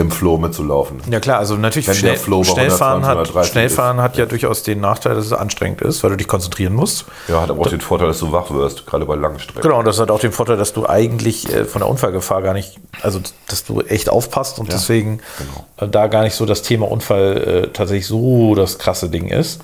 [0.01, 1.01] Im Flow mitzulaufen.
[1.11, 4.81] Ja klar, also natürlich Wenn schnell, Schnellfahren, 120, hat, 130 Schnellfahren hat ja durchaus den
[4.81, 7.05] Nachteil, dass es anstrengend ist, weil du dich konzentrieren musst.
[7.29, 9.61] Ja, hat aber auch den Vorteil, dass du wach wirst, gerade bei langen Strecken.
[9.61, 12.55] Genau, und das hat auch den Vorteil, dass du eigentlich äh, von der Unfallgefahr gar
[12.55, 15.21] nicht, also dass du echt aufpasst und deswegen
[15.77, 19.61] äh, da gar nicht so das Thema Unfall äh, tatsächlich so das krasse Ding ist.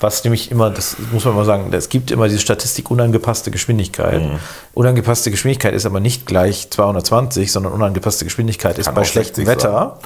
[0.00, 4.20] Was nämlich immer, das muss man mal sagen, es gibt immer diese Statistik unangepasste Geschwindigkeit.
[4.74, 9.98] Unangepasste Geschwindigkeit ist aber nicht gleich 220, sondern unangepasste Geschwindigkeit ist bei schlechtem 60 Wetter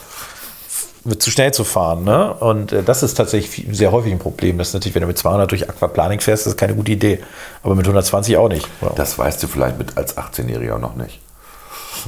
[1.18, 2.04] zu schnell zu fahren.
[2.04, 2.32] Ne?
[2.34, 4.58] Und äh, das ist tatsächlich viel- sehr häufig ein Problem.
[4.58, 7.20] Das ist natürlich, wenn du mit 200 durch Aquaplaning fährst, das ist keine gute Idee.
[7.62, 8.68] Aber mit 120 auch nicht.
[8.82, 8.90] Ja.
[8.94, 11.18] Das weißt du vielleicht mit als 18-Jähriger noch nicht.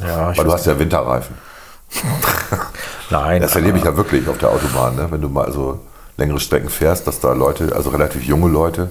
[0.06, 1.36] Ja, Weil du hast ja Winterreifen.
[3.10, 5.06] Nein, Das erlebe ich ja wirklich auf der Autobahn, ne?
[5.10, 5.80] wenn du mal so
[6.16, 8.90] längere Strecken fährst, dass da Leute, also relativ junge Leute,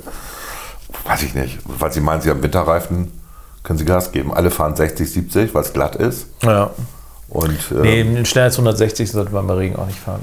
[1.06, 3.12] weiß ich nicht, weil sie meinen, sie haben Winterreifen,
[3.64, 4.34] können sie Gas geben.
[4.34, 6.28] Alle fahren 60, 70, weil es glatt ist.
[6.44, 6.72] ja.
[7.30, 10.22] Und äh, Nee, schneller als 160 sollte man bei Regen auch nicht fahren.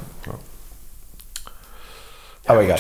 [2.47, 2.79] Aber egal.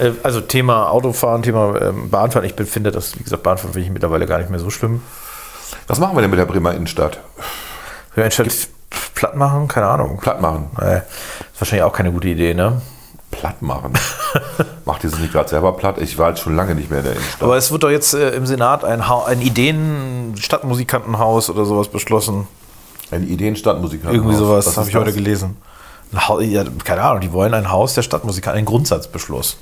[0.00, 2.48] Äh, Also Thema Autofahren, Thema ähm, Bahnfahren.
[2.48, 5.02] Ich finde das, wie gesagt, Bahnfahren finde ich mittlerweile gar nicht mehr so schlimm.
[5.86, 7.20] was machen wir denn mit der Bremer Innenstadt?
[8.16, 8.48] Wir statt
[9.14, 10.18] platt machen, keine Ahnung.
[10.18, 10.70] Platt machen.
[10.80, 12.80] Nee, ist wahrscheinlich auch keine gute Idee, ne?
[13.30, 13.92] Platt machen.
[14.84, 15.98] Macht die sich nicht gerade selber platt?
[15.98, 17.42] Ich war jetzt schon lange nicht mehr in der Innenstadt.
[17.42, 22.46] Aber es wird doch jetzt äh, im Senat ein, ha ein Ideen-Stadtmusikantenhaus oder sowas beschlossen.
[23.10, 24.10] Ein Ideenstadtmusiker.
[24.10, 25.14] Irgendwie sowas Was habe ich heute das?
[25.14, 25.56] gelesen.
[26.12, 29.58] Ja, keine Ahnung, die wollen ein Haus der Stadtmusikanten, einen Grundsatzbeschluss.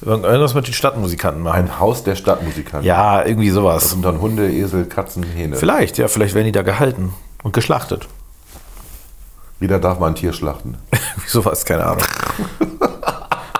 [0.00, 1.56] Irgend- Irgendwas mit den Stadtmusikanten machen.
[1.56, 2.86] Ein Haus der Stadtmusikanten.
[2.86, 3.90] ja, irgendwie Das sowas.
[3.90, 5.56] sind dann Hunde, Esel, Katzen, Hähne.
[5.56, 7.12] Vielleicht, ja, vielleicht werden die da gehalten
[7.42, 8.08] und geschlachtet.
[9.60, 10.76] Jeder darf mal ein Tier schlachten.
[10.90, 12.02] Irgendwie sowas, keine Ahnung.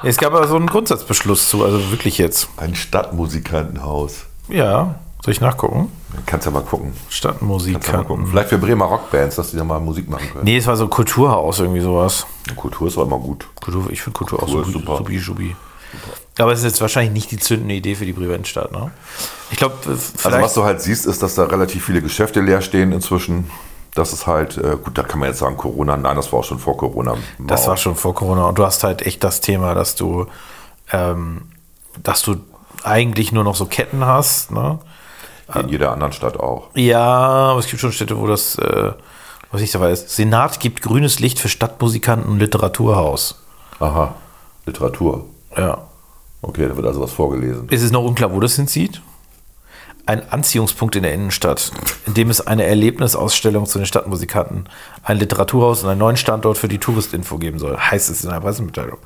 [0.05, 2.49] es gab aber so einen Grundsatzbeschluss zu, also wirklich jetzt.
[2.57, 4.25] Ein Stadtmusikantenhaus.
[4.49, 5.91] Ja, soll ich nachgucken?
[6.27, 6.93] Kannst ja mal gucken.
[6.93, 7.83] Kannst ja mal gucken.
[7.89, 8.27] Stadtmusikanten.
[8.27, 10.45] Vielleicht für Bremer Rockbands, dass die da mal Musik machen können.
[10.45, 12.27] Nee, es war so ein Kulturhaus, irgendwie sowas.
[12.57, 13.47] Kultur ist auch immer gut.
[13.63, 14.97] Kultur, ich finde Kultur auch Kultur so ist super.
[14.99, 15.57] supi, supi.
[16.39, 18.91] Aber es ist jetzt wahrscheinlich nicht die zündende Idee für die Bremenstadt, ne?
[19.51, 20.43] Ich glaube, Also vielleicht.
[20.43, 23.49] was du halt siehst, ist, dass da relativ viele Geschäfte leer stehen inzwischen.
[23.95, 25.97] Das ist halt, äh, gut, da kann man jetzt sagen Corona.
[25.97, 27.17] Nein, das war auch schon vor Corona.
[27.39, 30.27] Das war schon vor Corona und du hast halt echt das Thema, dass du,
[30.93, 31.43] ähm,
[32.03, 32.37] dass du
[32.83, 34.51] eigentlich nur noch so Ketten hast.
[34.51, 34.79] Ne?
[35.55, 36.69] in jeder anderen Stadt auch.
[36.75, 38.93] Ja, aber es gibt schon Städte, wo das, äh,
[39.53, 43.43] was ich da weiß, Senat gibt grünes Licht für Stadtmusikanten und Literaturhaus.
[43.81, 44.15] Aha,
[44.67, 45.27] Literatur.
[45.57, 45.79] Ja.
[46.43, 47.69] Okay, da wird also was vorgelesen.
[47.71, 49.01] Es ist noch unklar, wo das hinzieht.
[50.07, 51.73] Ein Anziehungspunkt in der Innenstadt,
[52.07, 54.69] in dem es eine Erlebnisausstellung zu den Stadtmusikanten,
[55.03, 58.41] ein Literaturhaus und einen neuen Standort für die Touristinfo geben soll, heißt es in der
[58.41, 58.99] Pressemitteilung.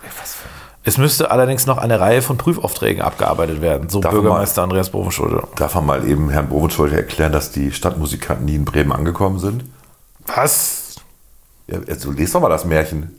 [0.83, 5.47] Es müsste allerdings noch eine Reihe von Prüfaufträgen abgearbeitet werden, so Darf Bürgermeister Andreas Bovenschulte.
[5.55, 9.65] Darf man mal eben Herrn Bovenschulte erklären, dass die Stadtmusikanten nie in Bremen angekommen sind?
[10.27, 10.97] Was?
[11.69, 13.18] Ja, also lest doch mal das Märchen.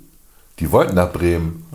[0.60, 1.66] Die wollten nach Bremen,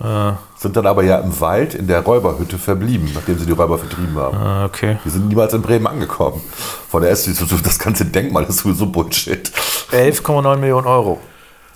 [0.57, 4.16] sind dann aber ja im Wald in der Räuberhütte verblieben, nachdem sie die Räuber vertrieben
[4.16, 4.37] haben.
[4.37, 4.99] Ah, okay.
[5.05, 6.42] Die sind niemals in Bremen angekommen.
[6.90, 9.51] Von der ist das ganze Denkmal ist sowieso Bullshit.
[9.90, 11.18] 11,9 Millionen Euro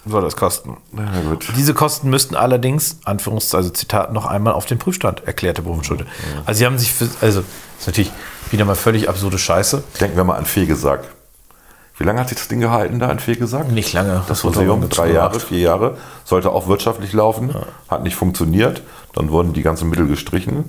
[0.06, 0.76] soll das kosten.
[0.92, 1.48] Na gut.
[1.56, 6.06] Diese Kosten müssten allerdings, Anführungszeichen, also Zitat, noch einmal auf den Prüfstand, erklärte Bovenschulte.
[6.46, 8.12] Also sie haben sich für, also das ist natürlich
[8.50, 9.82] wieder mal völlig absurde Scheiße.
[10.00, 11.04] Denken wir mal an Fegesack.
[11.98, 13.70] Wie lange hat sich das Ding gehalten da in Fegesack?
[13.72, 14.22] Nicht lange.
[14.28, 17.54] Das Museum, drei Jahre, vier Jahre, sollte auch wirtschaftlich laufen,
[17.88, 18.82] hat nicht funktioniert.
[19.14, 20.64] Dann wurden die ganzen Mittel gestrichen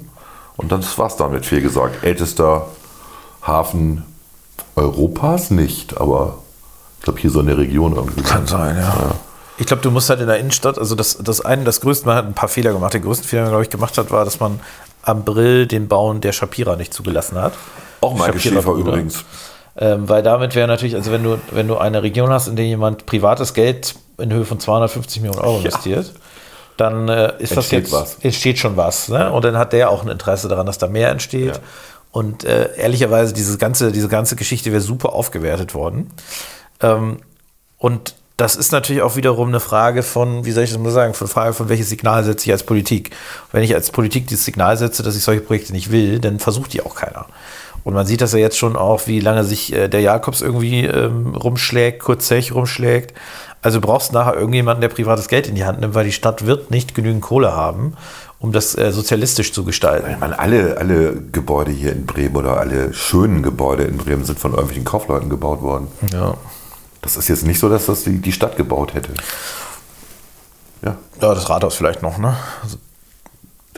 [0.58, 1.92] und dann war es damit Fegesack.
[2.02, 2.68] Ältester
[3.44, 4.04] Hafen
[4.76, 6.40] Europas nicht, aber
[6.98, 8.22] ich glaube hier so in der Region irgendwie.
[8.24, 9.12] Kann sein, ja.
[9.60, 12.16] Ich glaube, du musst halt in der Innenstadt, also das, das eine, das größte, man
[12.16, 12.94] hat ein paar Fehler gemacht.
[12.94, 14.60] Der größte Fehler, den man, glaube ich, gemacht hat, war, dass man
[15.04, 17.54] am Brill den Bauen der Shapira nicht zugelassen hat.
[18.02, 19.24] Auch Shapira Schäfer übrigens.
[19.82, 22.66] Ähm, weil damit wäre natürlich, also wenn du, wenn du eine Region hast, in der
[22.66, 26.12] jemand privates Geld in Höhe von 250 Millionen Euro investiert,
[26.76, 28.18] dann äh, ist das Entsteht jetzt, was.
[28.22, 29.08] entsteht schon was.
[29.08, 29.32] Ne?
[29.32, 31.56] Und dann hat der auch ein Interesse daran, dass da mehr entsteht.
[31.56, 31.62] Ja.
[32.12, 36.12] Und äh, ehrlicherweise, diese ganze, diese ganze Geschichte wäre super aufgewertet worden.
[36.82, 37.20] Ähm,
[37.78, 41.14] und das ist natürlich auch wiederum eine Frage von, wie soll ich das mal sagen,
[41.14, 43.12] von Frage von welches Signal setze ich als Politik.
[43.52, 46.74] Wenn ich als Politik dieses Signal setze, dass ich solche Projekte nicht will, dann versucht
[46.74, 47.28] die auch keiner.
[47.84, 50.86] Und man sieht das ja jetzt schon auch, wie lange sich äh, der Jakobs irgendwie
[50.86, 53.14] ähm, rumschlägt, Kurt Zech rumschlägt.
[53.62, 56.46] Also du brauchst nachher irgendjemanden, der privates Geld in die Hand nimmt, weil die Stadt
[56.46, 57.96] wird nicht genügend Kohle haben,
[58.40, 60.12] um das äh, sozialistisch zu gestalten.
[60.12, 64.40] Ich meine, alle, alle Gebäude hier in Bremen oder alle schönen Gebäude in Bremen sind
[64.40, 65.88] von irgendwelchen Kaufleuten gebaut worden.
[66.14, 66.36] Ja.
[67.02, 69.14] Das ist jetzt nicht so, dass das die, die Stadt gebaut hätte.
[70.82, 72.36] Ja, ja, das Rathaus vielleicht noch, ne?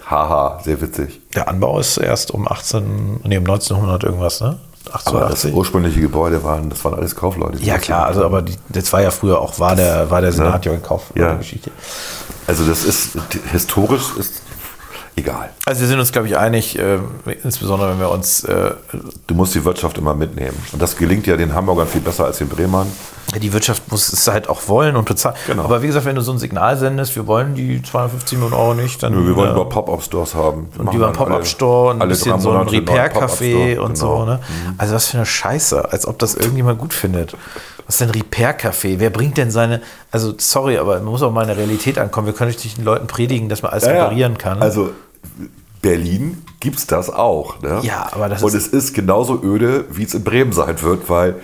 [0.06, 1.22] Haha, sehr witzig.
[1.36, 4.58] der Anbau ist erst um 18, nee, um 1900 irgendwas, ne?
[4.88, 5.54] Aber das 1880.
[5.54, 7.60] ursprüngliche Gebäude waren, das waren alles Kaufleute.
[7.64, 10.66] Ja klar, also aber die, das war ja früher auch, war der, war der Senat
[10.66, 11.36] ja in Kauf Ja.
[11.36, 11.70] Geschichte.
[12.48, 13.18] Also das ist
[13.52, 14.42] historisch ist
[15.15, 15.50] egal.
[15.65, 17.00] Also wir sind uns, glaube ich, einig, äh,
[17.43, 18.71] insbesondere wenn wir uns äh,
[19.28, 20.58] Du musst die Wirtschaft immer mitnehmen.
[20.71, 22.88] Und das gelingt ja den Hamburgern viel besser als den Bremern.
[23.41, 25.36] die Wirtschaft muss es halt auch wollen und bezahlen.
[25.47, 25.63] Genau.
[25.63, 28.74] Aber wie gesagt, wenn du so ein Signal sendest, wir wollen die 250 Millionen Euro
[28.74, 30.67] nicht, dann Wir wollen äh, über Pop-Up-Stores haben.
[30.74, 34.10] Wir und über einen Pop-Up-Store und ein bisschen so ein Repair-Café und so.
[34.10, 34.26] genau.
[34.26, 34.39] Ne?
[34.78, 37.36] Also was für eine Scheiße, als ob das irgendjemand gut findet.
[37.91, 38.99] Was ist denn Repair-Café?
[38.99, 42.25] Wer bringt denn seine, also sorry, aber man muss auch mal in der Realität ankommen.
[42.25, 44.62] Wir können nicht den Leuten predigen, dass man alles Ja, reparieren kann.
[44.62, 44.91] Also
[45.82, 47.62] Berlin gibt es das auch.
[47.62, 47.80] Ne?
[47.84, 51.10] Ja, aber das Und ist- es ist genauso öde, wie es in Bremen sein wird,
[51.10, 51.36] weil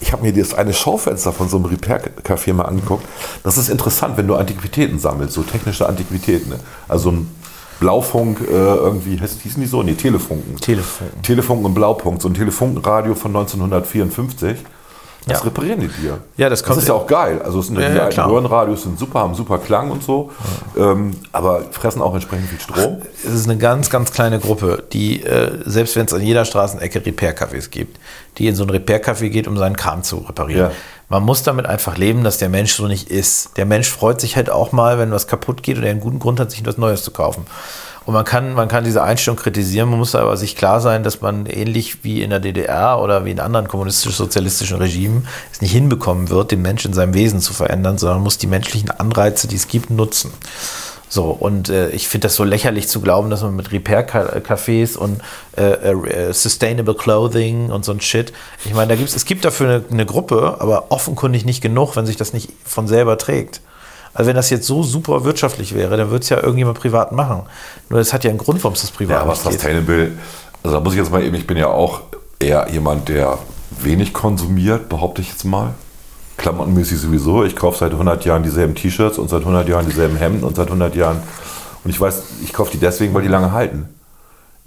[0.00, 3.06] ich habe mir das eine Schaufenster von so einem Repair-Café mal angeguckt.
[3.44, 6.48] Das ist interessant, wenn du Antiquitäten sammelst, so technische Antiquitäten.
[6.50, 6.58] Ne?
[6.88, 7.30] Also ein
[7.78, 9.84] Blaufunk, äh, irgendwie, hießen die so?
[9.84, 10.56] Nee, Telefunken.
[10.56, 11.22] Telefunken.
[11.22, 14.56] Telefunken und Blaupunkt, so ein Telefunkenradio von 1954.
[15.26, 15.44] Das Ja.
[15.44, 16.18] reparieren die dir.
[16.36, 17.42] Ja, das kommt Das ist ja auch geil.
[17.42, 18.20] Also es sind ja, die ja, alten.
[18.20, 20.30] Röhrenradios sind super, haben super Klang und so,
[20.76, 23.02] ähm, aber fressen auch entsprechend viel Strom.
[23.24, 27.04] es ist eine ganz, ganz kleine Gruppe, die, äh, selbst wenn es an jeder Straßenecke
[27.04, 27.98] Repair-Cafés gibt,
[28.38, 30.70] die in so ein Repair-Café geht, um seinen Kram zu reparieren.
[31.10, 33.56] Man muss damit einfach leben, dass der Mensch so nicht ist.
[33.56, 36.18] Der Mensch freut sich halt auch mal, wenn was kaputt geht und er einen guten
[36.18, 37.46] Grund hat, sich etwas Neues zu kaufen.
[38.08, 41.20] Und man kann, man kann diese Einstellung kritisieren, man muss aber sich klar sein, dass
[41.20, 46.30] man ähnlich wie in der DDR oder wie in anderen kommunistisch-sozialistischen Regimen es nicht hinbekommen
[46.30, 49.68] wird, den Menschen in seinem Wesen zu verändern, sondern muss die menschlichen Anreize, die es
[49.68, 50.32] gibt, nutzen.
[51.10, 55.20] So, und äh, ich finde das so lächerlich zu glauben, dass man mit Repair-Cafés und
[55.58, 58.32] äh, äh, Sustainable Clothing und so ein Shit,
[58.64, 62.06] ich meine, da gibt's, es gibt dafür eine, eine Gruppe, aber offenkundig nicht genug, wenn
[62.06, 63.60] sich das nicht von selber trägt.
[64.14, 67.42] Also wenn das jetzt so super wirtschaftlich wäre, dann würde es ja irgendjemand privat machen.
[67.88, 69.34] Nur es hat ja einen Grund, warum es das privat Ja, aber.
[69.34, 70.12] Sustainable,
[70.62, 72.00] also da muss ich jetzt mal eben, ich bin ja auch
[72.38, 73.38] eher jemand, der
[73.80, 75.74] wenig konsumiert, behaupte ich jetzt mal.
[76.36, 77.44] Klamottenmäßig sowieso.
[77.44, 80.68] Ich kaufe seit 100 Jahren dieselben T-Shirts und seit 100 Jahren dieselben Hemden und seit
[80.68, 81.20] 100 Jahren.
[81.84, 83.88] Und ich weiß, ich kaufe die deswegen, weil die lange halten.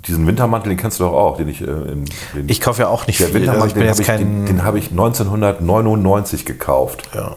[0.05, 2.05] Diesen Wintermantel, den kennst du doch auch, den ich äh, den,
[2.47, 3.47] Ich kaufe ja auch nicht der viel.
[3.49, 7.09] Also Wintermantel, ich bin den habe ich, habe ich 1999 gekauft.
[7.13, 7.35] ja.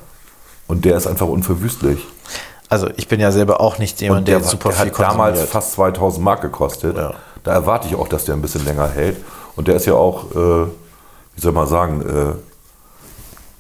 [0.67, 1.99] Und der ist einfach unverwüstlich.
[2.69, 4.99] Also ich bin ja selber auch nicht jemand, Und der, der, super der viel hat
[4.99, 5.51] damals konsumiert.
[5.51, 6.97] fast 2000 Mark gekostet.
[6.97, 7.15] Ja.
[7.43, 9.19] Da erwarte ich auch, dass der ein bisschen länger hält.
[9.57, 10.67] Und der ist ja auch, äh,
[11.37, 12.35] wie soll man sagen, äh,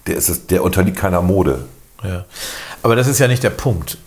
[0.06, 1.66] der, ist es, der unterliegt keiner Mode.
[2.02, 2.24] Ja.
[2.82, 3.98] Aber das ist ja nicht der Punkt.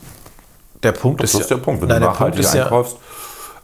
[0.84, 1.82] Der Punkt Das ist, ist der Punkt.
[1.82, 2.70] Wenn nein, du nachhaltig ist ja,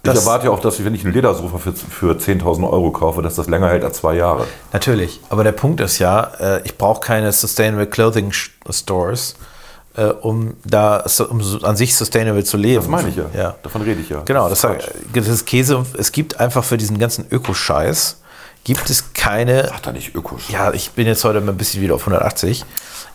[0.06, 2.92] Ich das- erwarte ja auch, dass ich, wenn ich einen Ledersofa für, für 10.000 Euro
[2.92, 4.46] kaufe, dass das länger hält als zwei Jahre.
[4.74, 8.34] Natürlich, aber der Punkt ist ja, äh, ich brauche keine Sustainable Clothing
[8.70, 9.36] Stores,
[9.96, 12.82] äh, um da um an sich sustainable zu leben.
[12.82, 13.26] Das meine ich ja.
[13.34, 13.56] ja.
[13.63, 14.24] Davon rede ich ja.
[14.26, 15.86] Genau, das, ist sag- das ist Käse.
[15.98, 18.18] Es gibt einfach für diesen ganzen Ökoscheiß
[18.63, 19.71] gibt es keine.
[19.73, 20.49] Ach, da nicht ökosch.
[20.49, 22.65] Ja, ich bin jetzt heute mal ein bisschen wieder auf 180.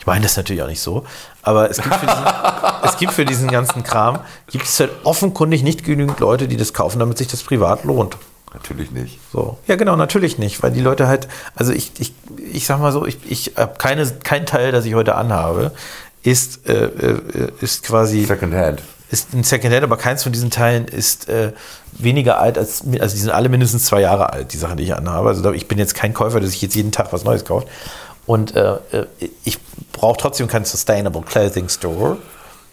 [0.01, 1.05] Ich meine das natürlich auch nicht so.
[1.43, 2.25] Aber es gibt für diesen,
[2.83, 6.73] es gibt für diesen ganzen Kram, gibt es halt offenkundig nicht genügend Leute, die das
[6.73, 8.17] kaufen, damit sich das privat lohnt.
[8.55, 9.19] Natürlich nicht.
[9.33, 9.59] So.
[9.67, 12.15] Ja, genau, natürlich nicht, weil die Leute halt, also ich, ich,
[12.51, 15.73] ich sag mal so, ich, ich habe keine, kein Teil, das ich heute anhabe,
[16.23, 18.83] ist, äh, äh, ist quasi Secondhand.
[19.11, 21.53] ist ein Secondhand, aber keins von diesen Teilen ist äh,
[21.93, 24.95] weniger alt als, also die sind alle mindestens zwei Jahre alt, die Sachen, die ich
[24.95, 25.29] anhabe.
[25.29, 27.69] Also ich bin jetzt kein Käufer, der sich jetzt jeden Tag was Neues kauft.
[28.27, 29.07] Und äh, äh,
[29.45, 29.59] ich
[29.93, 32.19] brauche trotzdem keinen Sustainable Clothing Store.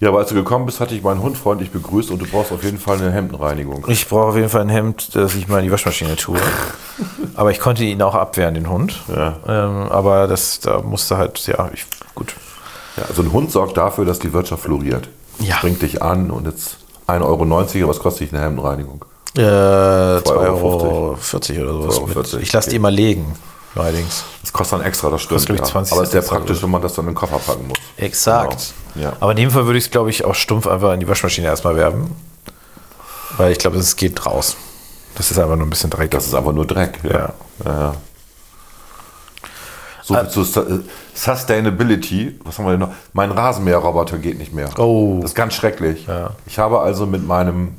[0.02, 2.52] Ja, aber als du gekommen bist, hatte ich meinen Hund freundlich begrüßt und du brauchst
[2.52, 3.86] auf jeden Fall eine Hemdenreinigung.
[3.88, 6.38] Ich brauche auf jeden Fall ein Hemd, das ich mal in die Waschmaschine tue.
[7.36, 9.02] aber ich konnte ihn auch abwehren, den Hund.
[9.08, 9.38] Ja.
[9.48, 12.36] Ähm, aber das, da musste halt, ja, ich, gut.
[12.98, 15.08] Ja, also ein Hund sorgt dafür, dass die Wirtschaft floriert.
[15.40, 15.58] Ja.
[15.62, 17.22] Bringt dich an und jetzt 1,90
[17.82, 19.06] Euro, was kostet eine Hemdenreinigung?
[19.38, 21.96] Äh, 2,40 Euro Euro 40 oder sowas.
[21.98, 22.20] 2,40 Euro.
[22.20, 23.36] mit- Ich lasse die immer legen,
[23.76, 24.24] allerdings.
[24.42, 25.40] Das kostet dann extra, das stimmt.
[25.42, 25.66] Kostet, ja.
[25.66, 27.78] 20 Aber es ist sehr praktisch, wenn man das dann in den Koffer packen muss.
[27.98, 28.74] Exakt.
[28.96, 29.08] Genau.
[29.08, 29.14] Ja.
[29.20, 31.48] Aber in dem Fall würde ich es, glaube ich, auch stumpf einfach in die Waschmaschine
[31.48, 32.16] erstmal werfen.
[33.38, 34.56] Weil ich glaube, es geht raus.
[35.16, 36.12] Das ist einfach nur ein bisschen Dreck.
[36.12, 37.00] Das ist einfach nur Dreck.
[37.04, 37.12] Ja.
[37.12, 37.34] ja,
[37.66, 37.96] ja.
[40.08, 40.80] So viel zu Su- äh,
[41.16, 42.40] Sustainability.
[42.44, 42.92] Was haben wir denn noch?
[43.14, 44.70] Mein Rasenmäherroboter geht nicht mehr.
[44.78, 45.18] Oh.
[45.22, 46.06] Das ist ganz schrecklich.
[46.08, 46.32] Ja.
[46.46, 47.70] Ich habe also mit meinem,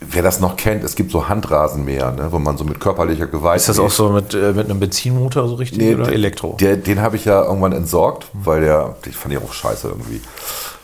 [0.00, 3.60] wer das noch kennt, es gibt so Handrasenmäher, ne, wo man so mit körperlicher Gewalt.
[3.60, 6.56] ist das auch so mit, äh, mit einem Benzinmotor so richtig Nee, oder der- Elektro?
[6.60, 10.20] Der, den habe ich ja irgendwann entsorgt, weil der, ich fand den auch scheiße irgendwie.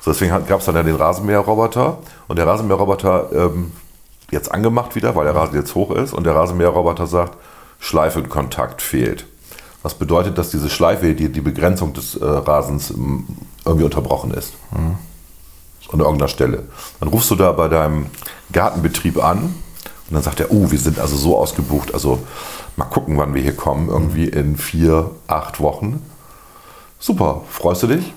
[0.02, 3.72] So, deswegen gab es dann ja den Rasenmäherroboter und der Rasenmäherroboter ähm,
[4.30, 7.36] jetzt angemacht wieder, weil der Rasen jetzt hoch ist und der Rasenmäherroboter sagt,
[7.80, 9.26] Schleifenkontakt fehlt.
[9.82, 12.92] Was bedeutet, dass diese Schleife, die, die Begrenzung des äh, Rasens
[13.64, 14.54] irgendwie unterbrochen ist.
[14.72, 16.64] An irgendeiner Stelle.
[17.00, 18.06] Dann rufst du da bei deinem
[18.50, 22.18] Gartenbetrieb an und dann sagt er, oh, wir sind also so ausgebucht, also
[22.76, 26.02] mal gucken, wann wir hier kommen, irgendwie in vier, acht Wochen.
[26.98, 28.14] Super, freust du dich?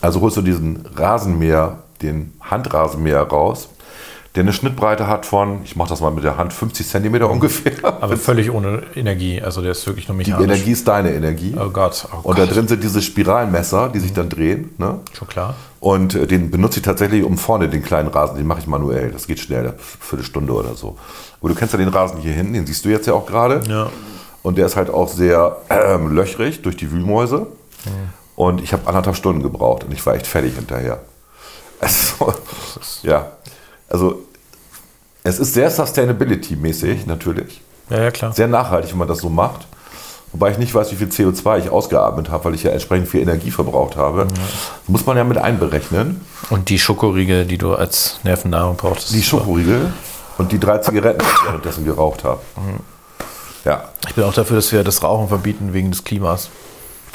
[0.00, 3.68] Also holst du diesen Rasenmäher, den Handrasenmäher raus,
[4.34, 7.72] der eine Schnittbreite hat von, ich mache das mal mit der Hand, 50 Zentimeter ungefähr.
[7.82, 9.40] Aber völlig ohne Energie.
[9.42, 10.44] Also der ist wirklich nur Die mechanisch.
[10.44, 11.56] Energie ist deine Energie.
[11.58, 12.06] Oh Gott.
[12.12, 12.54] Oh Und da Gott.
[12.54, 14.70] drin sind diese Spiralmesser, die sich dann drehen.
[14.78, 15.00] Ne?
[15.12, 15.54] Schon klar.
[15.80, 19.10] Und äh, den benutze ich tatsächlich um vorne den kleinen Rasen, den mache ich manuell.
[19.10, 20.96] Das geht schnell, für eine Stunde oder so.
[21.40, 23.62] Aber du kennst ja den Rasen hier hinten, den siehst du jetzt ja auch gerade.
[23.68, 23.88] Ja.
[24.42, 27.46] Und der ist halt auch sehr ähm, löchrig durch die Wühlmäuse.
[28.36, 31.00] Und ich habe anderthalb Stunden gebraucht und ich war echt fertig hinterher.
[31.80, 32.34] Also,
[33.02, 33.30] ja,
[33.88, 34.22] also
[35.24, 37.60] es ist sehr sustainability-mäßig natürlich.
[37.90, 38.32] Ja, ja, klar.
[38.32, 39.66] Sehr nachhaltig, wenn man das so macht.
[40.32, 43.22] Wobei ich nicht weiß, wie viel CO2 ich ausgeatmet habe, weil ich ja entsprechend viel
[43.22, 44.26] Energie verbraucht habe.
[44.86, 46.20] Muss man ja mit einberechnen.
[46.50, 49.12] Und die Schokoriegel, die du als Nervennahrung brauchst.
[49.14, 49.90] Die Schokoriegel
[50.36, 52.40] und die drei Zigaretten, die ich währenddessen geraucht habe.
[53.64, 56.50] Ja, Ich bin auch dafür, dass wir das Rauchen verbieten wegen des Klimas.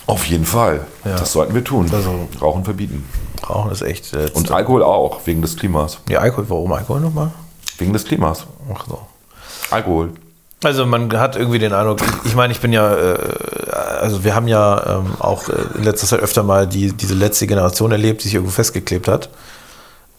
[0.07, 0.85] Auf jeden Fall.
[1.05, 1.17] Ja.
[1.17, 1.89] Das sollten wir tun.
[1.93, 3.07] Also- Rauchen verbieten.
[3.49, 4.13] Rauchen ist echt.
[4.13, 5.99] Äh, Und Alkohol auch, wegen des Klimas.
[6.09, 6.45] ja, Alkohol.
[6.49, 7.31] Warum Alkohol nochmal?
[7.77, 8.45] Wegen des Klimas.
[8.73, 8.99] Ach so.
[9.71, 10.11] Alkohol.
[10.63, 13.17] Also man hat irgendwie den Eindruck, ich, meine, ich bin ja, äh,
[13.99, 17.47] also wir haben ja ähm, auch äh, in letzter Zeit öfter mal die, diese letzte
[17.47, 19.27] Generation erlebt, die sich irgendwo festgeklebt hat.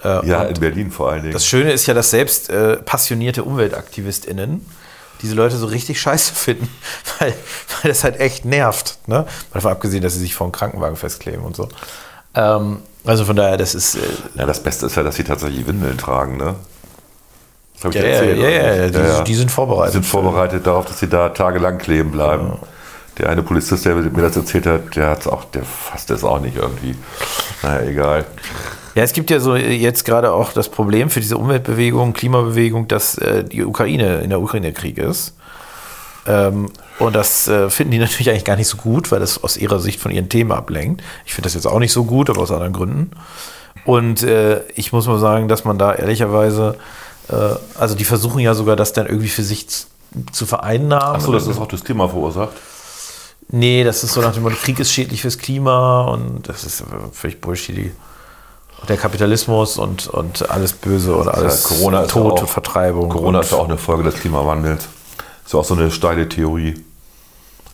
[0.05, 1.33] Äh, Ja, in Berlin vor allen Dingen.
[1.33, 4.67] das Schöne ist ja, dass selbst äh, passionierte UmweltaktivistInnen
[5.23, 6.69] diese Leute so richtig scheiße finden,
[7.19, 7.35] weil,
[7.83, 8.99] weil das halt echt nervt.
[9.07, 9.17] Ne?
[9.17, 11.69] Mal Davon abgesehen, dass sie sich vor einem Krankenwagen festkleben und so.
[12.35, 13.97] Ähm, also von daher, das ist.
[13.97, 14.01] Äh,
[14.35, 16.57] ja, das Beste ist ja, dass sie tatsächlich Windeln tragen, ne?
[17.75, 19.95] Das hab ich ja, dir ja, erzählt, ja, ja, oder ja, die, die sind vorbereitet.
[19.95, 22.59] Die sind vorbereitet darauf, dass sie da tagelang kleben bleiben.
[23.19, 26.41] Der eine Polizist, der mir das erzählt hat, der hat's auch, der fasst es auch
[26.41, 26.97] nicht irgendwie.
[27.63, 28.25] Naja, egal.
[28.95, 33.19] Ja, es gibt ja so jetzt gerade auch das Problem für diese Umweltbewegung, Klimabewegung, dass
[33.19, 35.35] äh, die Ukraine in der Ukraine Krieg ist.
[36.27, 39.57] Ähm, und das äh, finden die natürlich eigentlich gar nicht so gut, weil das aus
[39.57, 41.03] ihrer Sicht von ihren Themen ablenkt.
[41.27, 43.11] Ich finde das jetzt auch nicht so gut, aber aus anderen Gründen.
[43.85, 46.77] Und äh, ich muss mal sagen, dass man da ehrlicherweise,
[47.29, 47.35] äh,
[47.79, 49.67] also die versuchen ja sogar, das dann irgendwie für sich
[50.33, 51.17] zu vereinnahmen.
[51.17, 52.55] Achso, das ist auch das Klima verursacht.
[53.49, 56.83] Nee, das ist so nach dem Motto, Krieg ist schädlich fürs Klima und das ist
[57.13, 57.93] völlig Bullshit.
[58.89, 63.09] Der Kapitalismus und, und alles Böse und alles Ja, Corona Tod auch- Vertreibung.
[63.09, 64.87] Corona ist ja auch eine Folge des Klimawandels.
[65.45, 66.75] Ist ja auch so eine steile Theorie.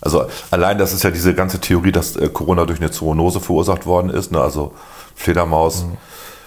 [0.01, 3.87] Also allein das ist ja diese ganze Theorie, dass äh, Corona durch eine Zoonose verursacht
[3.87, 4.33] worden ist.
[4.33, 4.41] Ne?
[4.41, 4.73] Also
[5.15, 5.97] Fledermaus, mhm.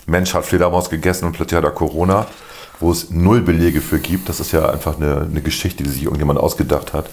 [0.05, 2.25] Mensch hat Fledermaus gegessen und plötzlich hat er Corona,
[2.79, 4.27] wo es null Belege für gibt.
[4.27, 7.09] Das ist ja einfach eine, eine Geschichte, die sich irgendjemand ausgedacht hat.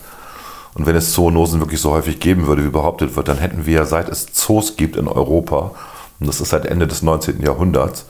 [0.74, 3.74] Und wenn es Zoonosen wirklich so häufig geben würde, wie behauptet wird, dann hätten wir
[3.74, 5.72] ja seit es Zoos gibt in Europa,
[6.20, 7.42] und das ist seit Ende des 19.
[7.42, 8.06] Jahrhunderts,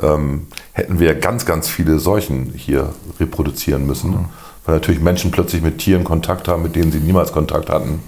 [0.00, 4.10] ähm, hätten wir ganz, ganz viele Seuchen hier reproduzieren müssen.
[4.10, 4.24] Mhm.
[4.64, 8.02] Weil natürlich Menschen plötzlich mit Tieren Kontakt haben, mit denen sie niemals Kontakt hatten.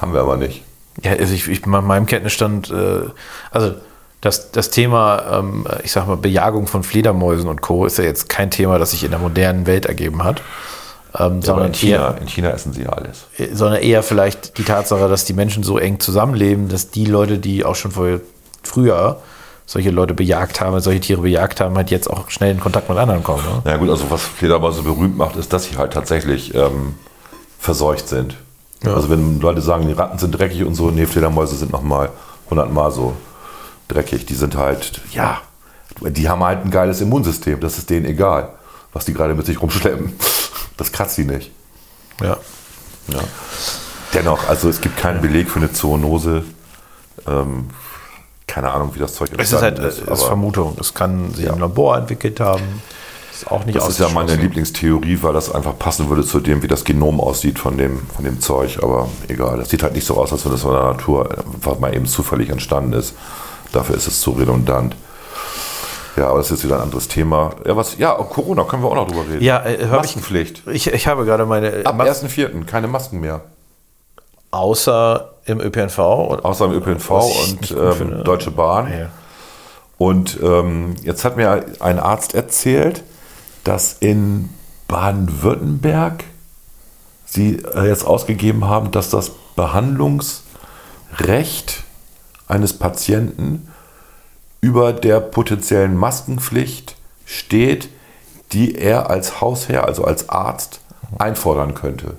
[0.00, 0.62] Haben wir aber nicht.
[1.02, 3.08] Ja, also ich, ich nach meinem Kenntnisstand, äh,
[3.50, 3.74] also
[4.20, 7.86] das, das Thema, ähm, ich sag mal, Bejagung von Fledermäusen und Co.
[7.86, 10.42] ist ja jetzt kein Thema, das sich in der modernen Welt ergeben hat.
[11.18, 13.26] Ähm, ja, sondern in China, eher, in China essen sie alles.
[13.38, 17.38] Äh, sondern eher vielleicht die Tatsache, dass die Menschen so eng zusammenleben, dass die Leute,
[17.38, 18.20] die auch schon vorher,
[18.62, 19.20] früher
[19.66, 22.98] solche Leute bejagt haben, solche Tiere bejagt haben, halt jetzt auch schnell in Kontakt mit
[22.98, 23.44] anderen kommen.
[23.44, 23.70] Ne?
[23.70, 26.96] Ja gut, also was Fledermäuse berühmt macht, ist, dass sie halt tatsächlich ähm,
[27.58, 28.36] verseucht sind.
[28.82, 28.94] Ja.
[28.94, 32.10] Also wenn Leute sagen, die Ratten sind dreckig und so, nee, Fledermäuse sind nochmal
[32.48, 33.14] hundertmal so
[33.86, 34.26] dreckig.
[34.26, 35.40] Die sind halt, ja,
[36.00, 37.60] die haben halt ein geiles Immunsystem.
[37.60, 38.50] Das ist denen egal,
[38.92, 40.12] was die gerade mit sich rumschleppen.
[40.76, 41.50] Das kratzt sie nicht.
[42.22, 42.38] Ja.
[43.08, 43.20] ja.
[44.14, 46.42] Dennoch, also es gibt keinen Beleg für eine Zoonose.
[47.26, 47.68] Ähm,
[48.50, 49.40] keine Ahnung, wie das Zeug ist.
[49.40, 50.74] Es ist halt ist, ist Vermutung.
[50.76, 51.52] Das kann sich ja.
[51.52, 52.82] im Labor entwickelt haben.
[53.30, 56.40] Das ist auch nicht Das ist ja meine Lieblingstheorie, weil das einfach passen würde zu
[56.40, 58.80] dem, wie das Genom aussieht von dem, von dem Zeug.
[58.82, 61.78] Aber egal, das sieht halt nicht so aus, als wenn das von der Natur einfach
[61.78, 63.14] mal eben zufällig entstanden ist.
[63.72, 64.96] Dafür ist es zu redundant.
[66.16, 67.52] Ja, aber das ist jetzt wieder ein anderes Thema.
[67.64, 69.44] Ja, was, ja, Corona können wir auch noch drüber reden.
[69.44, 70.62] Ja, äh, Maskenpflicht.
[70.66, 71.86] Ich, ich, ich habe gerade meine.
[71.86, 72.64] Ab 1.4.
[72.64, 73.42] keine Masken mehr.
[74.50, 75.98] Außer im ÖPNV.
[75.98, 78.92] Außer im ÖPNV und ähm, Deutsche Bahn.
[78.92, 79.06] Ja.
[79.98, 83.02] Und ähm, jetzt hat mir ein Arzt erzählt,
[83.64, 84.48] dass in
[84.88, 86.24] Baden-Württemberg
[87.26, 91.84] sie äh, jetzt ausgegeben haben, dass das Behandlungsrecht
[92.48, 93.68] eines Patienten
[94.60, 97.88] über der potenziellen Maskenpflicht steht,
[98.52, 100.80] die er als Hausherr, also als Arzt,
[101.18, 102.16] einfordern könnte.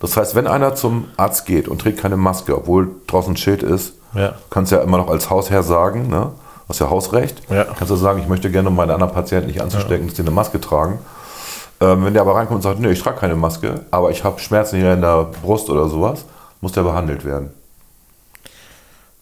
[0.00, 3.62] Das heißt, wenn einer zum Arzt geht und trägt keine Maske, obwohl draußen ein Schild
[3.62, 4.34] ist, ja.
[4.50, 6.32] kannst du ja immer noch als Hausherr sagen, ne?
[6.68, 7.64] hast ja Hausrecht, ja.
[7.64, 10.06] kannst du sagen, ich möchte gerne, um meine anderen Patienten nicht anzustecken, ja.
[10.06, 10.98] dass die eine Maske tragen.
[11.80, 14.40] Ähm, wenn der aber reinkommt und sagt, nee, ich trage keine Maske, aber ich habe
[14.40, 16.24] Schmerzen hier in der Brust oder sowas,
[16.60, 17.50] muss der behandelt werden.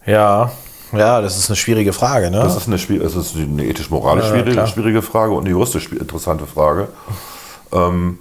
[0.06, 0.50] Ja,
[0.92, 2.30] ja, das ist eine schwierige Frage.
[2.30, 2.38] Ne?
[2.38, 6.46] Das ist eine, das ist eine ethisch-moralisch ja, schwierige, schwierige, Frage und eine juristisch interessante
[6.46, 6.88] Frage.
[7.72, 8.18] Ähm,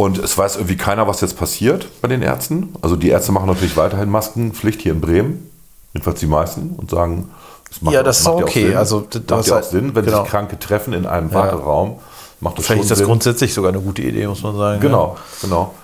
[0.00, 2.72] und es weiß irgendwie keiner, was jetzt passiert bei den Ärzten.
[2.80, 5.50] Also die Ärzte machen natürlich weiterhin Maskenpflicht hier in Bremen,
[5.92, 7.28] jedenfalls die meisten, und sagen,
[7.70, 8.74] es macht, ja, das ist okay.
[8.74, 10.22] Also das macht ja auch Sinn, wenn genau.
[10.22, 11.98] sich Kranke treffen in einem Warteraum.
[12.40, 13.08] Macht das Vielleicht ist das Sinn.
[13.08, 14.80] grundsätzlich sogar eine gute Idee, muss man sagen.
[14.80, 15.20] Genau, ja.
[15.42, 15.74] genau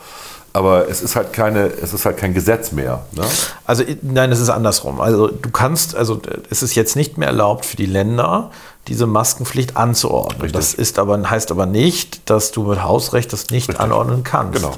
[0.56, 3.04] aber es ist halt keine, es ist halt kein Gesetz mehr.
[3.12, 3.24] Ne?
[3.66, 5.02] Also nein, es ist andersrum.
[5.02, 8.50] Also du kannst, also es ist jetzt nicht mehr erlaubt für die Länder,
[8.88, 10.42] diese Maskenpflicht anzuordnen.
[10.42, 10.60] Richtig.
[10.60, 13.80] Das ist aber, heißt aber nicht, dass du mit Hausrecht das nicht Richtig.
[13.80, 14.54] anordnen kannst.
[14.54, 14.74] Genau.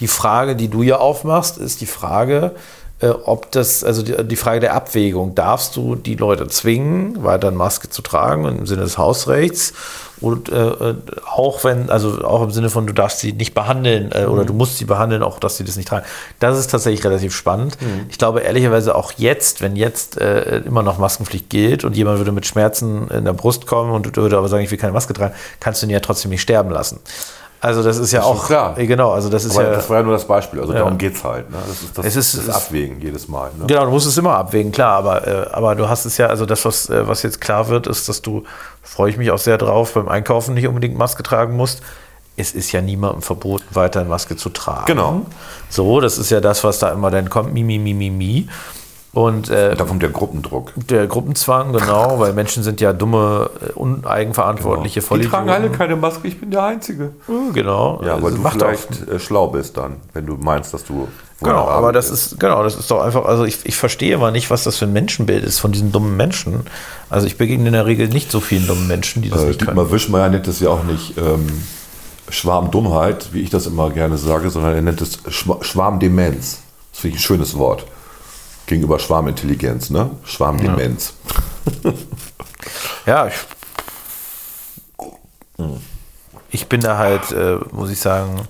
[0.00, 2.54] Die Frage, die du ja aufmachst, ist die Frage,
[3.00, 7.88] ob das, also die, Frage der Abwägung, darfst du die Leute zwingen, weiter eine Maske
[7.88, 9.72] zu tragen im Sinne des Hausrechts?
[10.20, 10.94] Und äh, äh,
[11.32, 14.32] auch wenn, also auch im Sinne von, du darfst sie nicht behandeln äh, mhm.
[14.32, 16.04] oder du musst sie behandeln, auch dass sie das nicht tragen.
[16.40, 17.80] Das ist tatsächlich relativ spannend.
[17.80, 18.06] Mhm.
[18.10, 22.32] Ich glaube ehrlicherweise auch jetzt, wenn jetzt äh, immer noch Maskenpflicht gilt und jemand würde
[22.32, 25.34] mit Schmerzen in der Brust kommen und würde aber sagen, ich will keine Maske tragen,
[25.60, 27.00] kannst du ihn ja trotzdem nicht sterben lassen.
[27.60, 28.78] Also das ist ja das ist auch klar.
[28.78, 29.74] Äh, genau, also das ist Aber ja.
[29.74, 30.60] Das war ja nur das Beispiel.
[30.60, 30.80] Also ja.
[30.80, 31.50] darum geht es halt.
[31.50, 31.56] Ne?
[31.66, 33.50] Das ist das, es ist, das Abwägen jedes Mal.
[33.58, 33.66] Ne?
[33.66, 34.96] Genau, du musst es immer abwägen, klar.
[34.96, 37.86] Aber, äh, aber du hast es ja, also das, was, äh, was jetzt klar wird,
[37.88, 38.44] ist, dass du,
[38.82, 41.82] freue ich mich auch sehr drauf, beim Einkaufen nicht unbedingt Maske tragen musst.
[42.36, 44.86] Es ist ja niemandem verboten, weiter eine Maske zu tragen.
[44.86, 45.22] Genau.
[45.68, 48.48] So, das ist ja das, was da immer dann kommt, mi, mi, mi, mi, mi.
[49.12, 50.72] Und, äh, da kommt der Gruppendruck.
[50.76, 55.16] Der Gruppenzwang, genau, weil Menschen sind ja dumme, äh, uneigenverantwortliche genau.
[55.16, 57.12] Die tragen alle keine Maske, ich bin der Einzige.
[57.54, 58.02] genau.
[58.04, 59.14] Ja, weil also du vielleicht auch.
[59.14, 61.08] Äh, schlau bist dann, wenn du meinst, dass du.
[61.40, 62.32] Genau, aber das ist.
[62.32, 64.86] ist, genau, das ist doch einfach, also ich, ich verstehe aber nicht, was das für
[64.86, 66.66] ein Menschenbild ist von diesen dummen Menschen.
[67.08, 69.60] Also ich begegne in der Regel nicht so vielen dummen Menschen, die das äh, nicht
[69.60, 69.92] Dietmar können.
[69.92, 71.46] Wischmeier nennt es ja auch nicht ähm,
[72.28, 76.58] Schwarmdummheit, wie ich das immer gerne sage, sondern er nennt es Schwarmdemenz.
[76.92, 77.86] Das finde ich ein schönes Wort
[78.68, 80.10] gegenüber Schwarmintelligenz, ne?
[80.24, 81.14] Schwarmdemenz.
[81.82, 81.92] Ja,
[83.26, 83.34] ja ich,
[86.50, 88.46] ich, bin da halt, äh, muss ich sagen,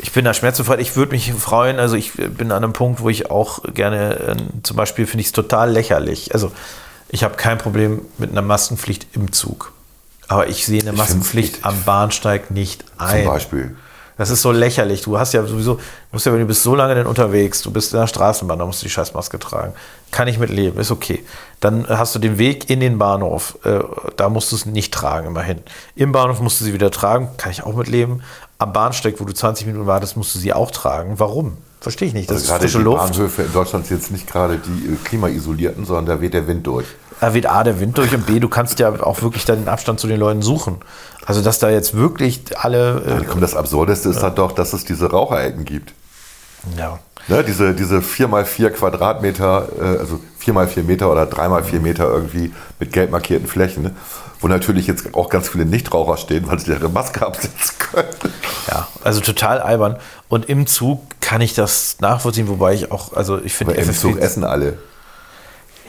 [0.00, 0.80] ich bin da schmerzbefreit.
[0.80, 4.36] Ich würde mich freuen, also ich bin an einem Punkt, wo ich auch gerne, äh,
[4.62, 6.32] zum Beispiel finde ich es total lächerlich.
[6.34, 6.50] Also
[7.10, 9.72] ich habe kein Problem mit einer Maskenpflicht im Zug.
[10.28, 13.24] Aber ich sehe eine Maskenpflicht am Bahnsteig nicht ein.
[13.24, 13.76] Zum Beispiel.
[14.20, 15.00] Das ist so lächerlich.
[15.00, 15.80] Du hast ja sowieso, du
[16.12, 18.66] musst ja, wenn du bist so lange denn unterwegs, du bist in der Straßenbahn, da
[18.66, 19.72] musst du die Scheißmaske tragen.
[20.10, 21.24] Kann ich mit leben, ist okay.
[21.60, 23.80] Dann hast du den Weg in den Bahnhof, äh,
[24.16, 25.60] da musst du es nicht tragen, immerhin.
[25.96, 28.20] Im Bahnhof musst du sie wieder tragen, kann ich auch mit leben.
[28.58, 31.14] Am Bahnsteig, wo du 20 Minuten wartest, musst du sie auch tragen.
[31.18, 31.56] Warum?
[31.80, 32.28] Verstehe ich nicht.
[32.28, 32.98] Das Also ist frische die Luft.
[32.98, 36.66] Bahnhöfe in Deutschland sind jetzt nicht gerade die äh, klimaisolierten, sondern da weht der Wind
[36.66, 36.88] durch.
[37.20, 39.68] Da weht A, der Wind durch und B, du kannst ja auch wirklich dann den
[39.68, 40.78] Abstand zu den Leuten suchen.
[41.26, 43.20] Also, dass da jetzt wirklich alle.
[43.20, 45.92] Äh, Komm, das Absurdeste ist halt doch, dass es diese Raucherecken gibt.
[46.76, 46.98] ja.
[47.28, 53.10] Ne, diese, diese 4x4 Quadratmeter, äh, also 4x4 Meter oder 3x4 Meter irgendwie mit gelb
[53.10, 53.94] markierten Flächen, ne,
[54.40, 58.08] wo natürlich jetzt auch ganz viele Nichtraucher stehen, weil sie ihre Maske absetzen können.
[58.68, 59.96] Ja, also total albern.
[60.28, 64.18] Und im Zug kann ich das nachvollziehen, wobei ich auch, also ich finde im Zug
[64.18, 64.78] essen alle.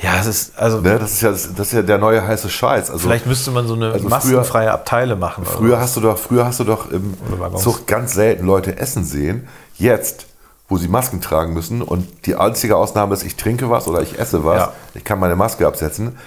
[0.01, 2.89] Ja, es ist, also Ne, das, ist ja, das ist ja der neue heiße Scheiß.
[2.89, 5.45] Also, vielleicht müsste man so eine also maskenfreie Abteile machen.
[5.45, 7.13] Früher hast du doch, früher hast du doch im.
[7.57, 9.47] Zug ganz selten Leute essen sehen.
[9.77, 10.25] Jetzt,
[10.67, 14.17] wo sie Masken tragen müssen und die einzige Ausnahme ist, ich trinke was oder ich
[14.19, 14.73] esse was, Ja.
[14.95, 16.17] ich kann meine Maske absetzen.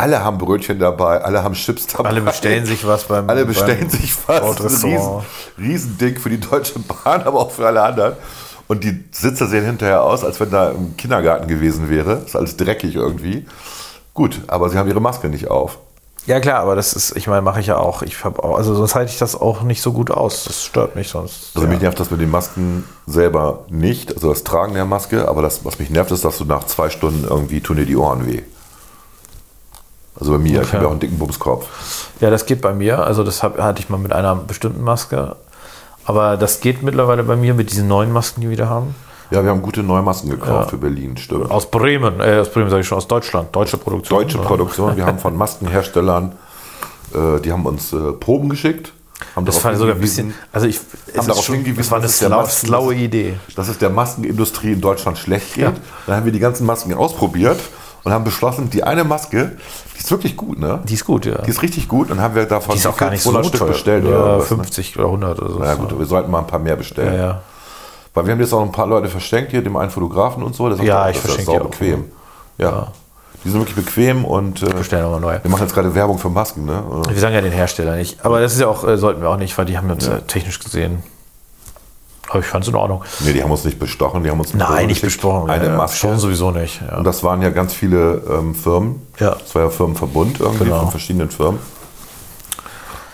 [0.00, 2.10] Alle haben Brötchen dabei, alle haben Chips dabei.
[2.10, 4.40] Alle bestellen sich was beim Alle bestellen beim sich was.
[4.60, 5.22] Ein riesen.
[5.58, 8.12] Riesending für die Deutsche Bahn, aber auch für alle anderen.
[8.68, 12.22] Und die Sitze sehen hinterher aus, als wenn da im Kindergarten gewesen wäre.
[12.26, 13.46] Ist alles dreckig irgendwie.
[14.14, 15.78] Gut, aber sie haben ihre Maske nicht auf.
[16.26, 18.02] Ja klar, aber das ist, ich meine, mache ich ja auch.
[18.02, 20.44] Ich habe auch, also sonst halte ich das auch nicht so gut aus.
[20.44, 21.52] Das stört mich sonst.
[21.54, 21.72] Also ja.
[21.72, 25.64] mich nervt das mit den Masken selber nicht, also das Tragen der Maske, aber das,
[25.64, 28.42] was mich nervt, ist, dass du nach zwei Stunden irgendwie tun dir die Ohren weh.
[30.20, 30.72] Also bei mir, ich Okay.
[30.72, 31.66] habe ja auch einen dicken Bumskopf.
[32.20, 32.98] Ja, das geht bei mir.
[33.04, 35.36] Also das hab, hatte ich mal mit einer bestimmten Maske.
[36.08, 38.94] Aber das geht mittlerweile bei mir mit diesen neuen Masken, die wir wieder haben.
[39.30, 40.66] Ja, wir haben gute neue Masken gekauft Ja.
[40.68, 41.50] für Berlin, stimmt.
[41.50, 43.54] Aus Bremen, äh, aus Bremen sage ich schon, aus Deutschland.
[43.54, 44.18] Deutsche Produktion.
[44.22, 46.32] Deutsche Produktion, wir haben von Maskenherstellern,
[47.14, 48.92] äh, die haben uns äh, Proben geschickt.
[49.36, 51.90] Haben Das war sogar ein bisschen, also ich, es haben ist darauf schon, hingewiesen, das
[51.90, 53.34] war eine der slau, Masken- schlaue Idee.
[53.54, 55.64] dass es der Maskenindustrie in Deutschland schlecht geht.
[55.64, 55.72] Ja.
[56.06, 57.60] Dann haben wir die ganzen Masken ausprobiert
[58.04, 59.58] und haben beschlossen, die eine Maske,
[59.98, 60.80] die ist wirklich gut, ne?
[60.84, 61.42] Die ist gut, ja.
[61.42, 63.46] Die ist richtig gut und haben wir davon Die ist auch gar nicht so 200
[63.48, 63.68] Stück teuer.
[63.68, 64.56] bestellt ja, oder was, ne?
[64.56, 65.58] 50 oder 100 oder so.
[65.58, 67.14] Na gut, wir sollten mal ein paar mehr bestellen.
[67.14, 67.40] ja, ja.
[68.14, 70.68] Weil wir haben jetzt auch ein paar Leute verschenkt hier, dem einen Fotografen und so.
[70.68, 71.70] Der sagt Ja, auch, ich das ist verschenke die auch.
[71.70, 72.04] bequem.
[72.58, 72.88] Ja.
[73.44, 75.44] Die sind wirklich bequem und äh, Bestellen nochmal neue.
[75.44, 76.82] wir machen jetzt gerade Werbung für Masken, ne?
[77.08, 78.24] Wir sagen ja den Hersteller nicht.
[78.24, 80.20] Aber das ist ja auch, äh, sollten wir auch nicht, weil die haben uns äh,
[80.22, 81.02] technisch gesehen.
[82.30, 83.02] Aber ich fand es in Ordnung.
[83.20, 85.48] Nee, die haben uns nicht bestochen, die haben uns Nein, nicht besprochen.
[85.50, 85.96] Eine ja, Maske.
[85.96, 86.80] Schon sowieso nicht.
[86.86, 86.98] Ja.
[86.98, 89.06] Und das waren ja ganz viele ähm, Firmen.
[89.18, 89.30] Ja.
[89.40, 90.80] Das war ja Firmenverbund irgendwie Genau.
[90.80, 91.58] von verschiedenen Firmen.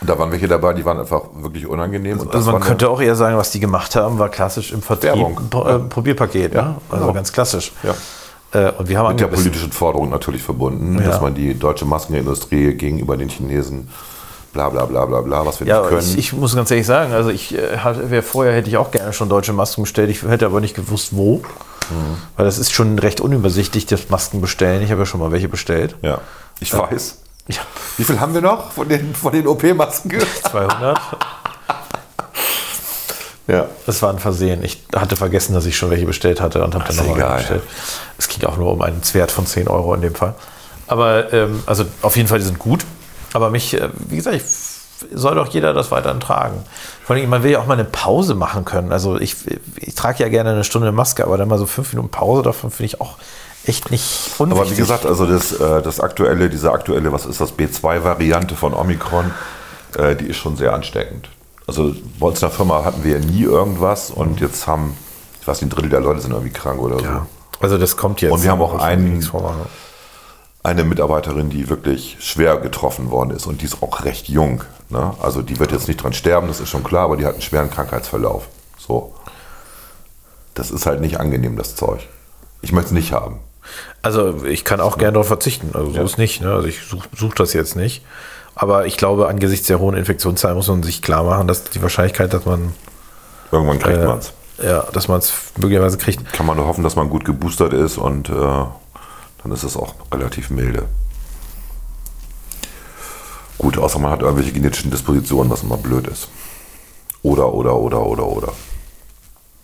[0.00, 2.20] Und da waren welche dabei, die waren einfach wirklich unangenehm.
[2.20, 5.14] Und Also man könnte auch eher sagen, was die gemacht haben, war klassisch im Vertrieb.
[5.14, 5.38] Werbung.
[5.38, 6.74] ein äh, Probierpaket, ne?
[6.90, 7.14] Also genau.
[7.14, 7.72] ganz klassisch.
[7.82, 7.94] Ja.
[8.52, 11.06] Äh, und wir haben mit der politischen Forderung natürlich verbunden, Ja.
[11.08, 13.88] dass man die deutsche Maskenindustrie gegenüber den Chinesen
[14.55, 16.00] bla bla bla bla bla, was wir Ja, nicht können.
[16.09, 18.90] ich, ich muss ganz ehrlich sagen, also ich äh, hatte, wär, vorher hätte ich auch
[18.90, 20.09] gerne schon deutsche Masken bestellt.
[20.09, 21.38] Ich hätte aber nicht gewusst, wo.
[21.38, 21.42] Mhm.
[22.36, 24.82] Weil das ist schon recht unübersichtlich, das Masken bestellen.
[24.82, 25.96] Ich habe ja schon mal welche bestellt.
[26.00, 26.18] ja,
[26.61, 27.18] ich weiß.
[27.48, 27.61] Ja,
[27.98, 30.11] Wie viel haben wir noch von den, von den OP-Masken?
[30.50, 30.98] 200.
[33.48, 33.66] ja.
[33.84, 34.64] Das war ein Versehen.
[34.64, 37.62] Ich hatte vergessen, dass ich schon welche bestellt hatte und habe dann nochmal bestellt.
[38.16, 40.34] Es ging auch nur um einen Wert von 10 Euro in dem Fall.
[40.86, 42.80] Aber ähm, also auf jeden Fall, die sind gut.
[43.35, 44.43] Aber mich, äh, wie gesagt, ich,
[45.12, 46.64] soll doch jeder das weiterhin tragen.
[47.05, 48.93] Vor allem, man will ja auch mal eine Pause machen können.
[48.93, 49.37] Also ich,
[49.76, 52.70] ich trage ja gerne eine Stunde Maske, aber dann mal so fünf Minuten Pause davon
[52.70, 53.16] finde ich auch
[53.66, 54.61] echt nicht unwichtig.
[54.62, 58.72] Aber wie gesagt, also das, äh, das aktuelle, diese aktuelle, was ist das, B2-Variante von
[58.72, 59.32] Omikron,
[59.99, 61.28] äh, die ist schon sehr ansteckend.
[61.66, 64.97] Also bei uns in der Firma hatten wir nie irgendwas und jetzt haben,
[65.41, 67.05] ich weiß nicht, ein Drittel der Leute sind irgendwie krank oder so.
[67.05, 67.26] ja.
[67.61, 68.32] Also das kommt jetzt.
[68.32, 69.26] Und wir haben auch einen-.
[70.64, 74.64] Eine Mitarbeiterin, die wirklich schwer getroffen worden ist und die ist auch recht jung.
[74.88, 75.12] Ne?
[75.20, 77.42] Also die wird jetzt nicht dran sterben, das ist schon klar, aber die hat einen
[77.42, 78.48] schweren Krankheitsverlauf.
[78.78, 79.14] So.
[80.54, 82.00] Das ist halt nicht angenehm, das Zeug.
[82.62, 83.38] Ich möchte es nicht haben.
[84.02, 85.70] Also ich kann auch gerne darauf verzichten.
[85.74, 86.40] Also so ist nicht.
[86.40, 86.52] Ne?
[86.52, 88.02] Also ich suche such das jetzt nicht.
[88.54, 92.32] Aber ich glaube, angesichts der hohen Infektionszahlen muss man sich klar machen, dass die Wahrscheinlichkeit,
[92.32, 92.72] dass man
[93.50, 94.32] Irgendwann kriegt äh, man es.
[94.62, 96.32] ja, dass man es möglicherweise kriegt.
[96.32, 98.64] Kann man nur hoffen, dass man gut geboostert ist und äh,
[99.45, 100.88] dann ist es auch relativ milde.
[103.59, 106.28] Gut, außer man hat irgendwelche genetischen Dispositionen, was immer blöd ist.
[107.22, 108.53] Oder, oder, oder, oder, oder.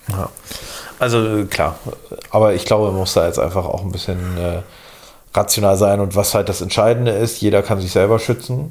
[0.09, 0.29] Ja.
[0.99, 1.79] Also klar,
[2.31, 4.63] aber ich glaube, man muss da jetzt einfach auch ein bisschen äh,
[5.33, 8.71] rational sein und was halt das Entscheidende ist, jeder kann sich selber schützen.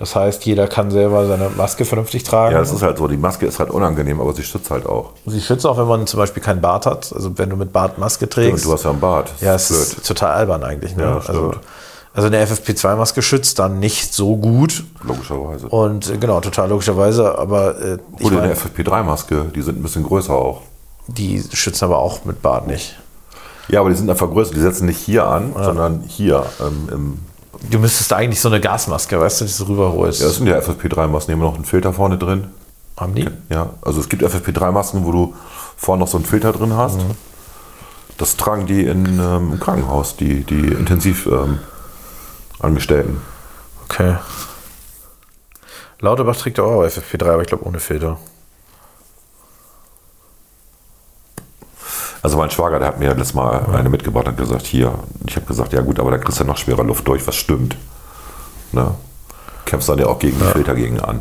[0.00, 2.54] Das heißt, jeder kann selber seine Maske vernünftig tragen.
[2.54, 5.10] Ja, es ist halt so, die Maske ist halt unangenehm, aber sie schützt halt auch.
[5.26, 7.12] Sie schützt auch, wenn man zum Beispiel keinen Bart hat.
[7.14, 8.64] Also wenn du mit Bart Maske Und trägst.
[8.64, 9.30] du hast ja einen Bart.
[9.30, 10.96] Das Ja, ist es ist total albern eigentlich.
[10.96, 11.02] Ne?
[11.02, 11.52] Ja, also.
[12.14, 14.84] Also eine FFP2-Maske schützt dann nicht so gut.
[15.04, 15.68] Logischerweise.
[15.68, 20.02] Und äh, genau, total logischerweise, aber äh, Oder mein, eine FFP3-Maske, die sind ein bisschen
[20.04, 20.62] größer auch.
[21.08, 22.98] die schützen aber auch mit Bart nicht.
[23.68, 24.54] Ja, aber die sind einfach größer.
[24.54, 26.46] Die setzen nicht hier an, sondern hier.
[26.60, 27.18] Ähm, im,
[27.68, 30.20] Du müsstest eigentlich so eine Gasmaske, weißt du, die du rüberholst.
[30.20, 31.26] ja, das sind ja FFP3-Masken.
[31.28, 32.48] Die haben noch einen Filter vorne drin.
[32.96, 33.28] Haben die?
[33.48, 35.34] Ja, also es gibt FFP3-Masken, wo du
[35.76, 36.98] vorne noch so einen Filter drin hast.
[36.98, 37.16] Mhm.
[38.18, 41.58] Das tragen die in, ähm, im Krankenhaus, die, die intensiv ähm,
[42.58, 43.22] Angestellten.
[43.84, 44.16] Okay.
[46.00, 48.18] Lauterbach trägt ja auch FFP3, aber ich glaube ohne Filter.
[52.22, 54.94] Also mein Schwager, der hat mir letztes Mal eine mitgebracht und gesagt, hier.
[55.26, 57.36] Ich habe gesagt, ja gut, aber da kriegst du ja noch schwerer Luft durch, was
[57.36, 57.76] stimmt.
[58.72, 58.94] Ne?
[59.64, 61.20] Kämpfst dann ja auch gegen die Filter gegen an.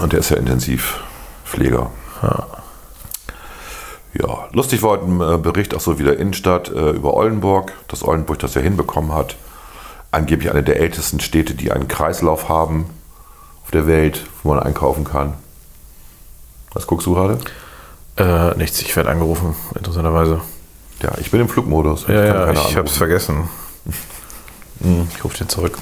[0.00, 1.90] Und der ist ja Intensivpfleger.
[4.14, 8.04] Ja, lustig war heute ein äh, Bericht auch so wieder Innenstadt äh, über Oldenburg, dass
[8.04, 9.34] Oldenburg das ja hinbekommen hat.
[10.12, 12.86] Angeblich eine der ältesten Städte, die einen Kreislauf haben
[13.64, 15.34] auf der Welt, wo man einkaufen kann.
[16.72, 17.40] Was guckst du gerade?
[18.16, 20.40] Äh, nichts, ich werde angerufen, interessanterweise.
[21.02, 22.06] Ja, ich bin im Flugmodus.
[22.06, 23.48] Ja, ja, ich habe es vergessen.
[25.16, 25.78] Ich rufe den zurück.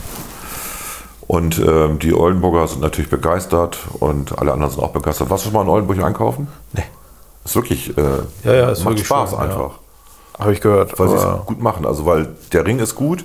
[1.27, 5.31] Und ähm, die Oldenburger sind natürlich begeistert und alle anderen sind auch begeistert.
[5.31, 6.47] Warst du schon mal in Oldenburg einkaufen?
[6.73, 6.85] Nee.
[7.45, 8.03] Ist wirklich, äh,
[8.45, 9.45] Ja, ja, ist macht wirklich Spaß schön, ja.
[9.47, 9.71] einfach.
[10.39, 10.99] Habe ich gehört.
[10.99, 11.87] Weil sie es gut machen.
[11.87, 13.25] Also, weil der Ring ist gut.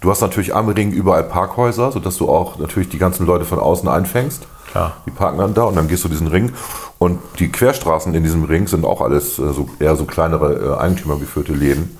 [0.00, 3.58] Du hast natürlich am Ring überall Parkhäuser, sodass du auch natürlich die ganzen Leute von
[3.58, 4.46] außen einfängst.
[4.72, 4.96] Klar.
[5.06, 6.52] Die parken dann da und dann gehst du diesen Ring.
[6.98, 10.80] Und die Querstraßen in diesem Ring sind auch alles äh, so, eher so kleinere äh,
[10.80, 11.98] eigentümergeführte Läden,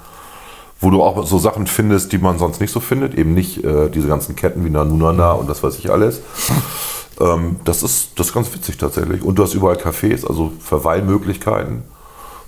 [0.81, 3.15] wo du auch so Sachen findest, die man sonst nicht so findet.
[3.15, 6.23] Eben nicht äh, diese ganzen Ketten wie Nanunana und das weiß ich alles.
[7.21, 9.23] ähm, das, ist, das ist ganz witzig tatsächlich.
[9.23, 11.83] Und du hast überall Cafés, also Verweilmöglichkeiten.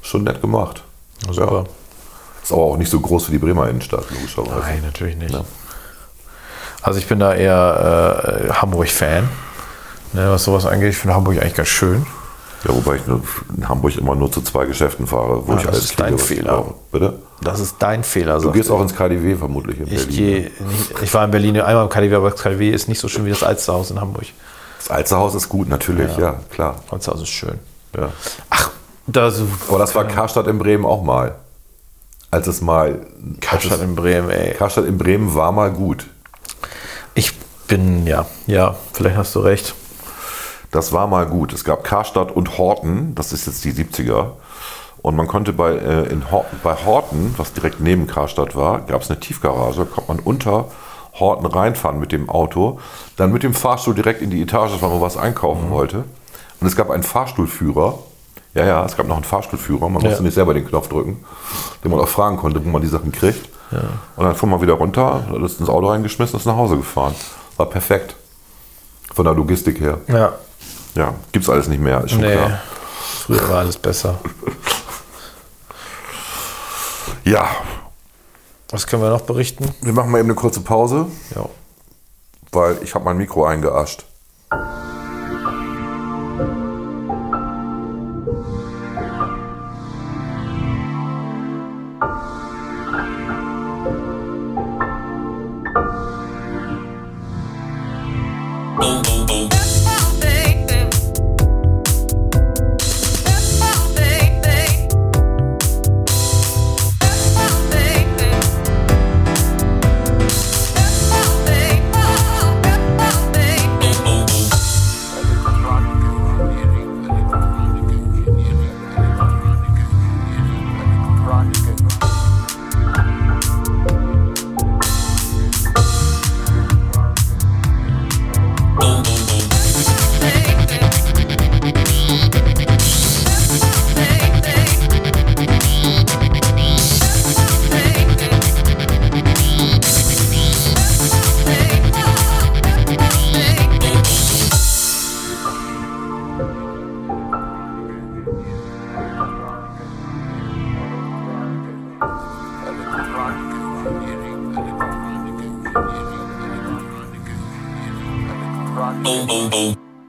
[0.01, 0.83] Schon nett gemacht.
[1.31, 1.65] Super.
[2.43, 4.61] Ist aber auch nicht so groß wie die Bremer Innenstadt, logischerweise.
[4.61, 5.33] Nein, natürlich nicht.
[5.33, 5.45] Ja.
[6.83, 9.31] Also ich bin da eher äh, Hamburg-Fan,
[10.15, 10.91] ne, was sowas angeht.
[10.91, 12.07] Ich finde Hamburg eigentlich ganz schön.
[12.67, 15.73] Ja, wobei ich in Hamburg immer nur zu zwei Geschäften fahre, wo Ah, ich das
[15.75, 16.75] alles ist dein was ich Fehler.
[16.91, 17.19] Bitte?
[17.43, 18.41] Das ist dein Fehler.
[18.41, 20.17] Du gehst auch ins KDW vermutlich in ich, Berlin.
[20.17, 23.09] gehe nicht, ich war in Berlin einmal im KDW, aber das KDW ist nicht so
[23.09, 24.25] schön wie das Alsterhaus in Hamburg.
[24.79, 26.77] Das Alsterhaus ist gut, natürlich, ja, klar.
[26.91, 27.59] Alsterhaus ist schön.
[27.95, 28.09] Ja.
[28.49, 28.71] Ach,
[29.07, 31.35] das Aber das war Karstadt in Bremen auch mal.
[32.31, 32.99] Als es mal.
[33.43, 34.55] Karstadt es, in Bremen, ey.
[34.55, 36.07] Karstadt in Bremen war mal gut.
[37.15, 37.33] Ich
[37.69, 39.75] bin, ja, ja, vielleicht hast du recht.
[40.75, 41.53] Das war mal gut.
[41.53, 44.33] Es gab Karstadt und Horten, das ist jetzt die 70er.
[45.03, 49.03] Und man konnte bei, äh, in Horten, bei Horten, was direkt neben Karstadt war, gab
[49.03, 50.65] es eine Tiefgarage, konnte man unter
[51.21, 52.81] Horten reinfahren mit dem Auto,
[53.17, 55.99] dann mit dem Fahrstuhl direkt in die Etage, weil man was einkaufen wollte.
[56.61, 58.01] Und es gab einen Fahrstuhlführer.
[58.55, 59.83] Ja, ja, es gab noch einen Fahrstuhlführer.
[59.89, 60.21] Man musste Ja.
[60.23, 61.25] nicht selber den Knopf drücken,
[61.85, 63.49] den man auch fragen konnte, wo man die Sachen kriegt.
[64.17, 66.77] Und dann fuhr man wieder runter, hat es ins Auto reingeschmissen und ist nach Hause
[66.79, 67.15] gefahren.
[67.59, 68.17] War perfekt.
[69.15, 69.99] Von der Logistik her.
[70.09, 70.33] Ja,
[70.95, 72.33] Ja, gibt's alles nicht mehr, ist schon nee.
[72.33, 72.61] klar.
[73.27, 74.19] Früher war alles besser.
[77.27, 77.49] Ja,
[78.71, 79.75] Was können wir noch berichten?
[79.81, 81.49] wir machen mal eben eine kurze Pause, Ja.
[82.53, 84.05] weil ich habe mein Mikro eingeascht.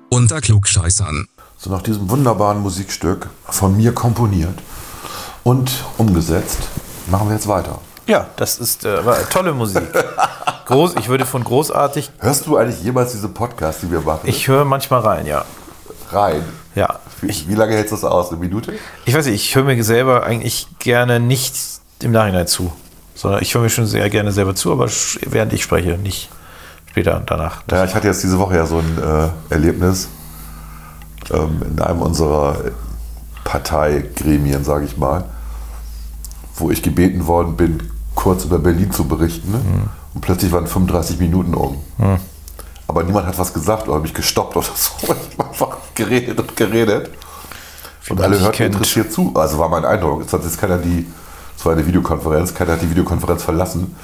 [0.09, 1.27] Unter Klugscheißern.
[1.57, 4.57] So nach diesem wunderbaren Musikstück von mir komponiert
[5.43, 6.59] und umgesetzt,
[7.07, 7.79] machen wir jetzt weiter.
[8.07, 9.83] Ja, das ist äh, tolle Musik.
[10.65, 12.11] Groß, ich würde von großartig.
[12.19, 14.21] Hörst du eigentlich jemals diese Podcasts, die wir machen?
[14.23, 15.43] Ich höre manchmal rein, ja.
[16.11, 16.43] rein.
[16.75, 16.99] Ja.
[17.21, 18.29] Wie, wie lange hältst du das aus?
[18.29, 18.73] Eine Minute?
[19.05, 21.55] Ich weiß nicht, ich höre mir selber eigentlich gerne nicht
[21.99, 22.71] im Nachhinein zu.
[23.13, 24.89] Sondern ich höre mir schon sehr gerne selber zu, aber
[25.21, 26.29] während ich spreche, nicht
[26.95, 27.63] später danach.
[27.69, 30.07] Ja, ich hatte jetzt diese Woche ja so ein äh, Erlebnis
[31.29, 32.55] ähm, in einem unserer
[33.43, 35.25] Parteigremien, sage ich mal,
[36.55, 39.51] wo ich gebeten worden bin, kurz über Berlin zu berichten.
[39.51, 39.89] Mhm.
[40.13, 41.83] Und plötzlich waren 35 Minuten um.
[41.97, 42.17] Mhm.
[42.87, 44.91] Aber niemand hat was gesagt oder mich gestoppt oder so.
[45.01, 47.09] Ich habe einfach geredet und geredet.
[48.07, 49.33] Und alle hörten interessiert zu.
[49.35, 50.21] Also war mein Eindruck.
[50.21, 51.05] Jetzt hat jetzt keiner die,
[51.57, 53.97] es war eine Videokonferenz, keiner hat die Videokonferenz verlassen,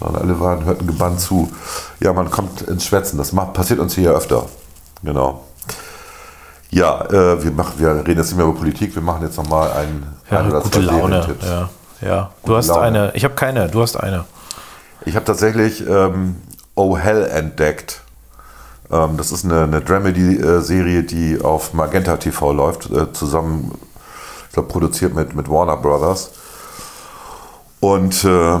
[0.00, 1.52] sondern alle waren, hörten gebannt zu.
[2.00, 3.18] Ja, man kommt ins Schwätzen.
[3.18, 4.46] Das macht, passiert uns hier ja öfter.
[5.02, 5.44] Genau.
[6.70, 9.72] Ja, äh, wir, machen, wir reden jetzt nicht mehr über Politik, wir machen jetzt nochmal
[9.72, 11.36] einen ja, ein oder gute Laune.
[11.42, 11.68] Ja,
[12.00, 12.30] ja.
[12.44, 12.82] Du hast Laune.
[12.82, 14.24] eine, ich habe keine, du hast eine.
[15.04, 16.36] Ich habe tatsächlich ähm,
[16.74, 18.02] Oh Hell entdeckt.
[18.90, 23.72] Ähm, das ist eine, eine Dramedy-Serie, die auf Magenta TV läuft, äh, zusammen,
[24.46, 26.30] ich glaube, produziert mit, mit Warner Brothers.
[27.80, 28.58] Und äh,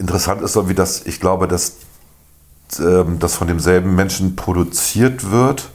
[0.00, 1.76] interessant ist so, wie das, ich glaube, dass
[2.80, 5.68] ähm, das von demselben Menschen produziert wird.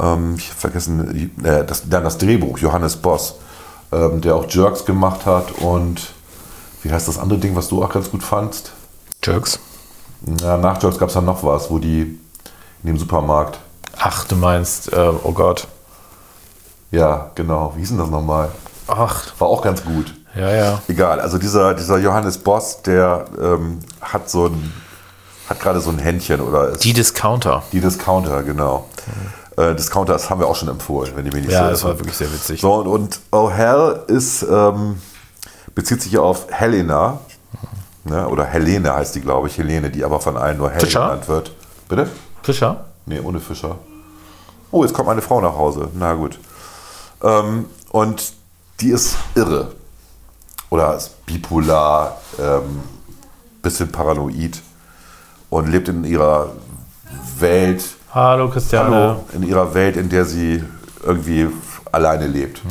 [0.00, 3.34] Ähm, ich habe vergessen, äh, das, dann das Drehbuch, Johannes Boss,
[3.90, 6.12] ähm, der auch Jerks gemacht hat und
[6.82, 8.72] wie heißt das andere Ding, was du auch ganz gut fandst?
[9.22, 9.58] Jerks.
[10.40, 12.18] Ja, nach Jerks gab es dann noch was, wo die
[12.82, 13.58] in dem Supermarkt.
[13.98, 15.68] Ach, du meinst, äh, oh Gott.
[16.90, 17.72] Ja, genau.
[17.74, 18.50] Wie hieß denn das nochmal?
[18.86, 19.26] Ach.
[19.38, 20.12] War auch ganz gut.
[20.34, 20.82] Ja, ja.
[20.88, 24.72] Egal, also dieser, dieser Johannes Boss, der ähm, hat so ein,
[25.48, 27.62] hat gerade so ein Händchen oder ist, Die Discounter.
[27.72, 28.88] Die Discounter, genau.
[29.56, 29.62] Mhm.
[29.62, 31.84] Äh, Discounter, das haben wir auch schon empfohlen, wenn die mir nicht Ja, so das
[31.84, 32.60] war wirklich sehr witzig.
[32.62, 35.00] So, und, und Oh Hell ist, ähm,
[35.74, 37.18] bezieht sich auf Helena,
[38.04, 41.28] ne, oder Helene heißt die, glaube ich, Helene, die aber von allen nur Helen genannt
[41.28, 41.52] wird.
[41.88, 42.08] Bitte?
[42.42, 42.84] Fischer?
[43.04, 43.76] Nee, ohne Fischer.
[44.70, 45.88] Oh, jetzt kommt meine Frau nach Hause.
[45.94, 46.38] Na gut.
[47.22, 48.32] Ähm, und
[48.80, 49.72] die ist irre.
[50.72, 52.80] Oder ist bipolar, ähm,
[53.60, 54.62] bisschen paranoid
[55.50, 56.52] und lebt in ihrer
[57.38, 57.84] Welt.
[58.14, 58.96] Hallo Christiane.
[58.96, 60.64] Hallo, in ihrer Welt, in der sie
[61.04, 61.50] irgendwie
[61.92, 62.62] alleine lebt.
[62.62, 62.70] Hm.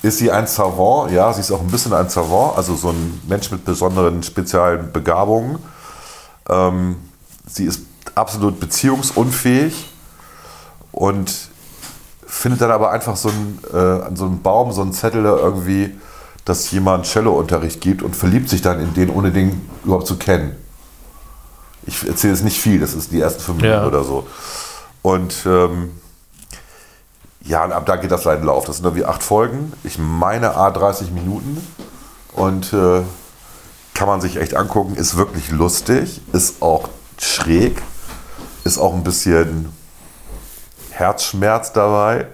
[0.00, 1.12] Ist sie ein Savant?
[1.12, 4.90] Ja, sie ist auch ein bisschen ein Savant, also so ein Mensch mit besonderen speziellen
[4.90, 5.58] Begabungen.
[6.48, 6.96] Ähm,
[7.46, 7.82] sie ist
[8.14, 9.90] absolut beziehungsunfähig
[10.92, 11.30] und
[12.26, 15.36] findet dann aber einfach so einen, äh, an so einem Baum so einen Zettel da
[15.36, 15.94] irgendwie,
[16.44, 20.56] dass jemand Cello-Unterricht gibt und verliebt sich dann in den, ohne den überhaupt zu kennen.
[21.84, 23.86] Ich erzähle es nicht viel, das ist die ersten fünf Minuten ja.
[23.86, 24.26] oder so.
[25.02, 25.90] Und ähm,
[27.44, 28.64] ja, und ab da geht das seinen Lauf.
[28.66, 29.72] Das sind irgendwie acht Folgen.
[29.82, 31.66] Ich meine A 30 Minuten.
[32.34, 33.02] Und äh,
[33.94, 34.94] kann man sich echt angucken.
[34.94, 36.20] Ist wirklich lustig.
[36.32, 36.88] Ist auch
[37.18, 37.82] schräg
[38.64, 39.72] ist auch ein bisschen
[40.90, 42.26] Herzschmerz dabei.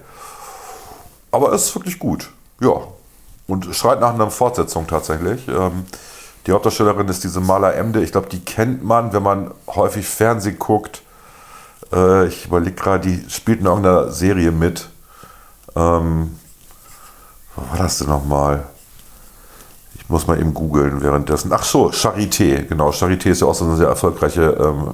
[1.31, 2.31] Aber es ist wirklich gut.
[2.59, 2.87] Ja.
[3.49, 5.47] Und schreit nach einer Fortsetzung tatsächlich.
[5.47, 5.85] Ähm,
[6.45, 8.03] die Hauptdarstellerin ist diese Maler Emde.
[8.03, 11.01] Ich glaube, die kennt man, wenn man häufig Fernsehen guckt.
[11.91, 14.87] Äh, ich überlege gerade, die spielt in irgendeiner Serie mit.
[15.75, 16.37] Ähm,
[17.55, 18.67] wo war das denn nochmal?
[19.95, 21.51] Ich muss mal eben googeln währenddessen.
[21.51, 22.65] Ach so, Charité.
[22.65, 24.93] Genau, Charité ist ja auch so eine sehr erfolgreiche ähm,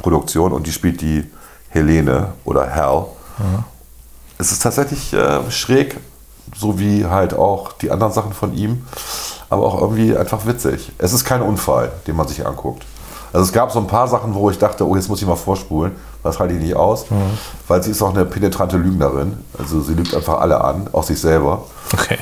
[0.00, 1.24] Produktion und die spielt die
[1.68, 3.06] Helene oder Hal.
[3.38, 3.64] Mhm.
[4.38, 5.98] Es ist tatsächlich äh, schräg,
[6.54, 8.84] so wie halt auch die anderen Sachen von ihm,
[9.50, 10.92] aber auch irgendwie einfach witzig.
[10.98, 12.84] Es ist kein Unfall, den man sich anguckt.
[13.32, 15.36] Also es gab so ein paar Sachen, wo ich dachte, oh, jetzt muss ich mal
[15.36, 15.92] vorspulen.
[16.22, 17.16] Das halte ich nicht aus, mhm.
[17.66, 19.38] weil sie ist auch eine penetrante Lügnerin.
[19.58, 21.64] Also sie lügt einfach alle an, auch sich selber.
[21.92, 22.18] Okay.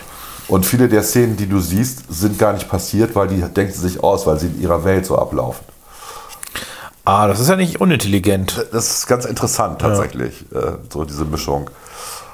[0.48, 3.80] Und viele der Szenen, die du siehst, sind gar nicht passiert, weil die denkt sie
[3.80, 5.64] sich aus, weil sie in ihrer Welt so ablaufen.
[7.04, 8.66] Ah, das ist ja nicht unintelligent.
[8.72, 10.60] Das ist ganz interessant tatsächlich, ja.
[10.60, 11.70] äh, so diese Mischung.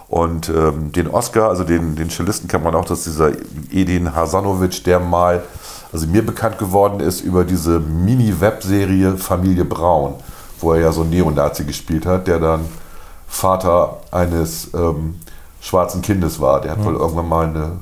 [0.08, 3.32] Und ähm, den Oscar, also den, den Cellisten kennt man auch, dass dieser
[3.72, 5.42] Edin Hasanovic, der mal,
[5.92, 10.14] also mir bekannt geworden ist über diese Mini-Webserie Familie Braun,
[10.60, 12.60] wo er ja so einen Neonazi gespielt hat, der dann
[13.26, 15.16] Vater eines ähm,
[15.60, 16.60] schwarzen Kindes war.
[16.60, 16.84] Der hat mhm.
[16.84, 17.72] wohl irgendwann mal eine.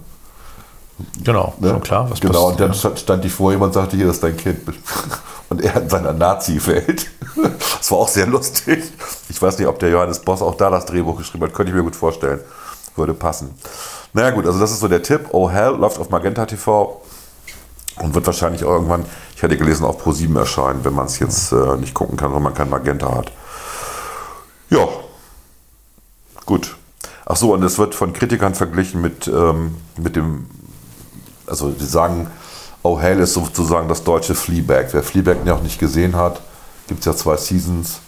[1.25, 1.71] Genau, ne?
[1.71, 2.11] schon klar.
[2.11, 2.97] Was genau, und dann ja.
[2.97, 4.61] stand ich vor jemand und sagte, hier ist dein Kind.
[5.49, 7.11] und er in seiner Nazi-Welt.
[7.79, 8.83] Das war auch sehr lustig.
[9.29, 11.53] Ich weiß nicht, ob der Johannes Boss auch da das Drehbuch geschrieben hat.
[11.53, 12.41] Könnte ich mir gut vorstellen.
[12.97, 13.51] Würde passen.
[14.15, 15.27] Naja gut, also das ist so der Tipp.
[15.33, 17.03] Oh Hell läuft auf Magenta TV
[18.01, 19.05] und wird wahrscheinlich irgendwann,
[19.37, 22.41] ich hatte gelesen, auf Pro7 erscheinen, wenn man es jetzt äh, nicht gucken kann, weil
[22.41, 23.33] man kein Magenta hat.
[24.71, 24.89] Ja,
[26.47, 26.77] gut.
[27.27, 30.47] Ach so, und es wird von Kritikern verglichen mit, ähm, mit dem,
[31.47, 32.29] also die sagen,
[32.83, 34.89] Oh Hell ist sozusagen das deutsche Fleabag.
[34.93, 36.41] Wer Fleabag noch nicht gesehen hat,
[36.87, 38.01] gibt es ja zwei Seasons.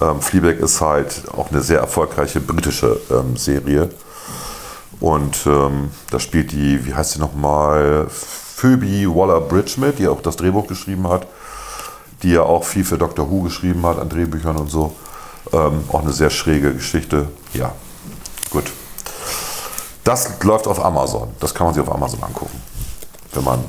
[0.00, 3.88] Ähm, Fleabag ist halt auch eine sehr erfolgreiche britische ähm, Serie.
[5.00, 8.08] Und ähm, da spielt die, wie heißt sie nochmal?
[8.10, 11.26] Phoebe Waller-Bridge mit, die auch das Drehbuch geschrieben hat,
[12.22, 14.94] die ja auch viel für Doctor Who geschrieben hat an Drehbüchern und so.
[15.54, 17.28] Ähm, auch eine sehr schräge Geschichte.
[17.54, 17.72] Ja,
[18.50, 18.70] gut.
[20.10, 21.28] Das läuft auf Amazon.
[21.40, 22.60] Das kann man sich auf Amazon angucken.
[23.32, 23.64] Wenn man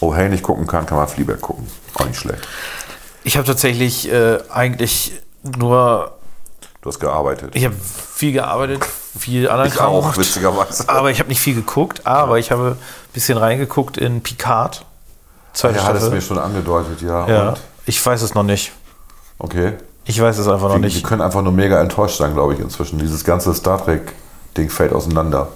[0.00, 1.66] Oh Hey nicht gucken kann, kann man Fleabag gucken.
[1.94, 2.46] Auch nicht schlecht.
[3.22, 5.12] Ich habe tatsächlich äh, eigentlich
[5.58, 6.12] nur.
[6.82, 7.54] Du hast gearbeitet.
[7.54, 8.84] Ich habe viel gearbeitet,
[9.18, 10.86] viel anderen Ich auch, witzigerweise.
[10.88, 14.84] Aber ich habe nicht viel geguckt, aber ich habe ein bisschen reingeguckt in Picard.
[15.54, 17.26] Zweite Ja, hat es mir schon angedeutet, ja.
[17.28, 17.60] ja, Und?
[17.86, 18.72] ich weiß es noch nicht.
[19.38, 19.74] Okay.
[20.04, 21.04] Ich weiß es einfach noch Die, die nicht.
[21.04, 22.98] können einfach nur mega enttäuscht sein, glaube ich, inzwischen.
[22.98, 23.78] Dieses ganze Star
[24.54, 25.48] Trek-Ding fällt auseinander.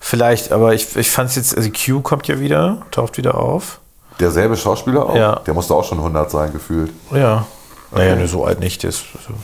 [0.00, 3.78] Vielleicht, aber ich, ich fand es jetzt, also Q kommt ja wieder, taucht wieder auf.
[4.20, 5.16] Derselbe Schauspieler auch?
[5.16, 5.36] Ja.
[5.46, 6.92] Der musste auch schon 100 sein, gefühlt.
[7.10, 7.46] Ja.
[7.90, 8.84] Naja, nur so alt nicht.
[8.84, 9.34] Das, so.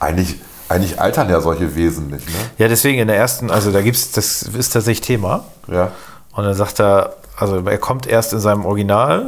[0.00, 0.36] Eigentlich,
[0.68, 2.34] eigentlich altern ja solche Wesen nicht, ne?
[2.58, 5.44] Ja, deswegen in der ersten, also da gibt's, das ist tatsächlich Thema.
[5.66, 5.90] Ja.
[6.32, 9.26] Und dann sagt er, also er kommt erst in seinem Original,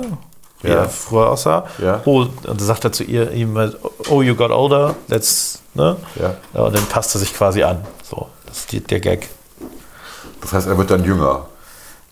[0.63, 0.77] wie Ja.
[0.77, 1.67] er früher aussah.
[1.79, 2.01] Ja.
[2.05, 3.57] Oh, und dann sagt er zu ihr, ihm,
[4.09, 5.97] oh, you got older, let's, ne?
[6.17, 6.63] Ja.
[6.65, 7.85] Und dann passt er sich quasi an.
[8.51, 9.29] Das ist die, der Gag.
[10.41, 11.47] Das heißt, er wird dann jünger.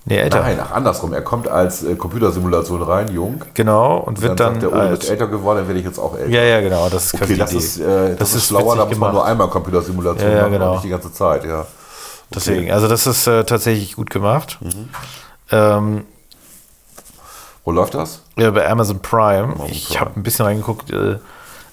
[0.04, 0.40] Nee, älter.
[0.40, 1.12] Nein, ach, andersrum.
[1.12, 3.44] Er kommt als äh, Computersimulation rein, jung.
[3.54, 5.86] Genau, und wird Dann, dann, sagt er, oh, du bist älter geworden, dann werde ich
[5.86, 6.30] jetzt auch älter.
[6.30, 7.58] Ja, ja, genau, das ist Okay, das Idee.
[7.58, 10.66] ist, äh, das, ist schlauer, da muss man nur einmal Computersimulation Ja, ja, machen genau.
[10.68, 11.66] und nicht die ganze Zeit, ja.
[12.34, 14.58] Deswegen, also das ist äh, tatsächlich gut gemacht.
[14.60, 14.88] Mhm.
[15.50, 16.04] Ähm,
[17.64, 18.22] Wo läuft das?
[18.36, 19.56] Ja, bei Amazon Prime.
[19.70, 20.00] ich Prime.
[20.00, 20.90] habe ein bisschen reingeguckt.
[20.90, 21.18] Äh,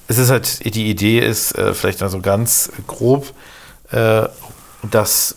[0.07, 3.27] es ist halt, die Idee ist äh, vielleicht mal so ganz grob,
[3.91, 4.23] äh,
[4.91, 5.35] dass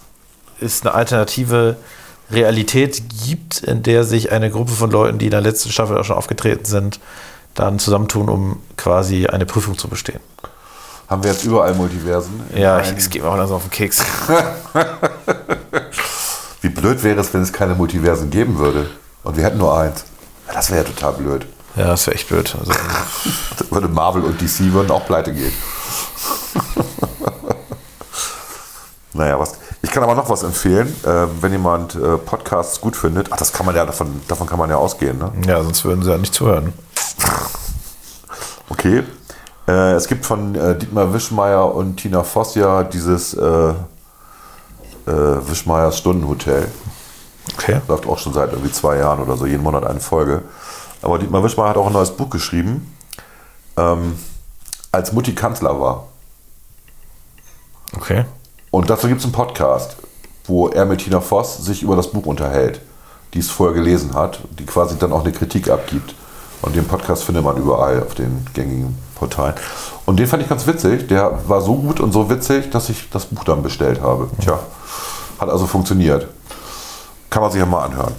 [0.61, 1.77] es eine alternative
[2.31, 6.05] Realität gibt, in der sich eine Gruppe von Leuten, die in der letzten Staffel auch
[6.05, 7.01] schon aufgetreten sind,
[7.55, 10.21] dann zusammentun, um quasi eine Prüfung zu bestehen.
[11.09, 12.43] Haben wir jetzt überall Multiversen?
[12.55, 14.03] Ja, ich, es geht mir auch langsam auf den Keks.
[16.61, 18.91] Wie blöd wäre es, wenn es keine Multiversen geben würde
[19.25, 20.05] und wir hätten nur eins.
[20.53, 21.47] Das wäre ja total blöd.
[21.77, 22.55] Ja, das wäre echt blöd.
[22.59, 22.73] Also,
[23.71, 25.53] würde Marvel und DC würden auch pleite gehen.
[29.19, 29.59] naja, was.
[29.83, 33.31] Ich kann aber noch was empfehlen, äh, wenn jemand äh, Podcasts gut findet.
[33.31, 35.31] Ach, das kann man ja davon, davon kann man ja ausgehen, ne?
[35.47, 36.73] ja, sonst würden sie ja nicht zuhören.
[38.71, 39.03] Okay.
[39.67, 43.75] Äh, es gibt von äh, Dietmar Wischmeier und Tina Voss ja dieses äh, äh,
[45.07, 46.69] Wischmeiers Stundenhotel.
[47.55, 47.81] Okay.
[47.89, 50.43] Läuft auch schon seit irgendwie zwei Jahren oder so, jeden Monat eine Folge.
[51.01, 52.95] Aber Dietmar Wischmeier hat auch ein neues Buch geschrieben,
[53.79, 54.19] ähm,
[54.93, 56.09] als Mutti Kanzler war.
[57.97, 58.27] Okay.
[58.71, 59.97] Und dazu gibt es einen Podcast,
[60.45, 62.81] wo er mit Tina Voss sich über das Buch unterhält,
[63.35, 66.15] die es vorher gelesen hat, die quasi dann auch eine Kritik abgibt.
[66.61, 69.55] Und den Podcast findet man überall auf den gängigen Portalen.
[70.07, 71.07] Und den fand ich ganz witzig.
[71.09, 74.29] Der war so gut und so witzig, dass ich das Buch dann bestellt habe.
[74.41, 74.59] Tja,
[75.39, 76.27] hat also funktioniert.
[77.31, 78.15] Kann man sich ja mal anhören.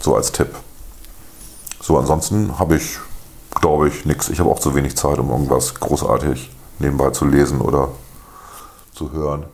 [0.00, 0.54] So als Tipp.
[1.80, 2.98] So, ansonsten habe ich,
[3.60, 4.28] glaube ich, nichts.
[4.30, 7.90] Ich habe auch zu wenig Zeit, um irgendwas großartig nebenbei zu lesen oder
[8.92, 9.44] zu hören.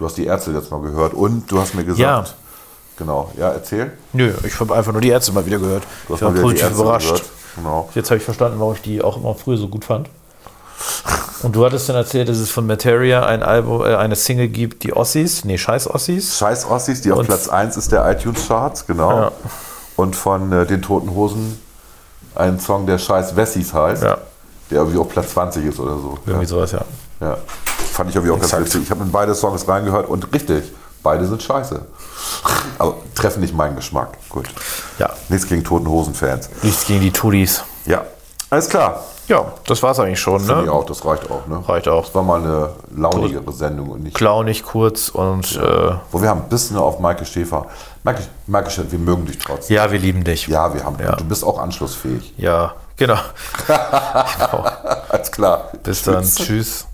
[0.00, 2.24] Du hast die Ärzte jetzt mal gehört und du hast mir gesagt, Ja.
[2.96, 3.92] genau, ja, erzähl.
[4.14, 5.82] Nö, ich habe einfach nur die Ärzte mal wieder gehört.
[6.08, 7.22] Du hast ich war positiv überrascht.
[7.56, 7.88] Genau.
[7.94, 10.08] Jetzt habe ich verstanden, warum ich die auch immer früher so gut fand.
[11.42, 14.82] Und du hattest dann erzählt, dass es von Materia ein Album, äh, eine Single gibt,
[14.84, 16.38] die Ossis, nee, scheiß Ossis.
[16.38, 19.10] Scheiß Ossis, die auf Und- Platz 1 ist der iTunes-Charts, genau.
[19.20, 19.32] Ja.
[19.96, 21.60] Und von äh, den Toten Hosen
[22.34, 24.16] ein Song, der Scheiß Wessis heißt, Ja.
[24.70, 26.18] der irgendwie auf Platz 20 ist oder so.
[26.26, 26.80] Irgendwie sowas, ja.
[27.20, 27.36] Ja.
[27.92, 28.52] Fand ich irgendwie auch Exakt.
[28.62, 28.82] ganz witzig.
[28.84, 30.64] Ich habe in beide Songs reingehört und richtig,
[31.02, 31.80] beide sind scheiße.
[32.78, 34.16] Aber treffen nicht meinen Geschmack.
[34.28, 34.48] Gut.
[34.98, 36.48] Ja, Nichts gegen Toten Hosen-Fans.
[36.62, 37.62] nichts gegen die Tudis.
[37.86, 38.04] Ja,
[38.48, 39.04] alles klar.
[39.28, 40.72] Ja, das war's eigentlich schon, Finde ich ne?
[40.72, 41.46] auch, das reicht auch.
[41.46, 41.62] Ne?
[41.68, 42.04] Reicht auch.
[42.04, 44.16] Das war mal eine launigere Sendung und nicht.
[44.16, 47.66] Klaunig, kurz und äh, Wo wir haben ein bisschen auf Maike Schäfer.
[48.02, 49.76] Maike, Maike Schäfer, wir mögen dich trotzdem.
[49.76, 50.48] ja, wir lieben dich.
[50.48, 50.96] Ja, wir haben.
[51.00, 51.14] Ja.
[51.14, 52.34] Du bist auch anschlussfähig.
[52.38, 53.18] Ja, genau.
[53.66, 54.64] genau.
[55.08, 55.70] Alles klar.
[55.82, 56.22] Bis dann.
[56.24, 56.86] Tschüss.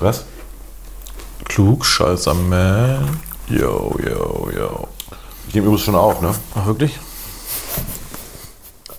[0.00, 0.24] Was?
[1.44, 3.20] Klug, scheißer Man.
[3.48, 4.88] Yo, yo, yo.
[5.48, 6.34] Ich nehme übrigens schon auf, ne?
[6.54, 6.98] Ach, wirklich?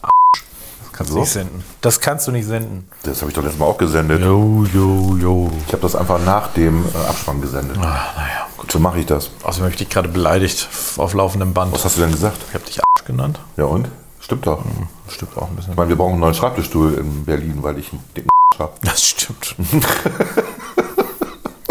[0.02, 1.64] Das kannst du nicht senden.
[1.80, 2.89] Das kannst du nicht senden.
[3.04, 4.22] Das habe ich doch letztes Mal auch gesendet.
[4.22, 5.52] Yo, yo, yo.
[5.68, 7.78] Ich habe das einfach nach dem äh, Abspann gesendet.
[7.78, 8.70] Ah, naja, gut.
[8.70, 9.30] So mache ich das.
[9.43, 11.72] Außerdem habe ich dich gerade beleidigt auf laufendem Band.
[11.72, 12.38] Was hast du denn gesagt?
[12.50, 13.39] Ich habe dich Arsch genannt.
[13.56, 13.88] Ja und?
[14.20, 14.62] Stimmt doch.
[15.08, 15.72] Stimmt auch ein bisschen.
[15.72, 18.30] Ich meine, wir brauchen einen neuen Schreibtischstuhl in Berlin, weil ich einen dicken
[18.60, 18.74] habe.
[18.82, 19.56] Das stimmt.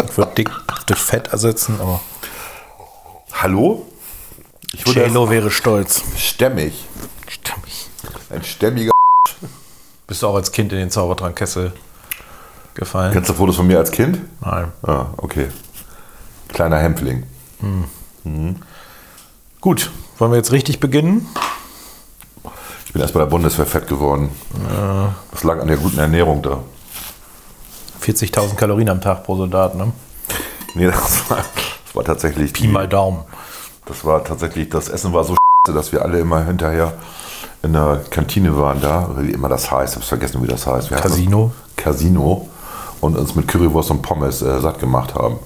[0.09, 0.49] ich würde dick
[0.87, 1.99] durch Fett ersetzen, aber
[3.33, 3.85] Hallo?
[4.73, 6.03] Ich würde JLo wäre stolz.
[6.17, 6.85] stämmig.
[7.27, 7.87] Stammig.
[8.29, 8.91] Ein stämmiger.
[10.07, 11.71] Bist du auch als Kind in den Zaubertrankkessel
[12.73, 13.13] gefallen?
[13.13, 14.19] Kennst du Fotos von mir als Kind?
[14.41, 14.71] Nein.
[14.83, 15.49] Ah, okay.
[16.49, 17.23] Kleiner Hämpfling.
[19.61, 21.27] Gut, wollen wir jetzt richtig beginnen?
[22.85, 24.29] Ich bin erst bei der Bundeswehr fett geworden.
[25.31, 26.63] Das lag an der guten Ernährung da.
[28.01, 29.91] 40.000 Kalorien am Tag pro Soldat, ne?
[30.75, 32.53] Nee, das war, das war tatsächlich.
[32.53, 33.19] Pi mal Daumen.
[33.85, 35.35] Das war tatsächlich, das Essen war so
[35.67, 36.93] dass wir alle immer hinterher
[37.61, 40.89] in der Kantine waren da, wie immer das heißt, ich habe vergessen, wie das heißt.
[40.89, 41.51] Wie heißt Casino.
[41.75, 41.83] Das?
[41.83, 42.47] Casino.
[43.01, 45.39] Und uns mit Currywurst und Pommes äh, satt gemacht haben.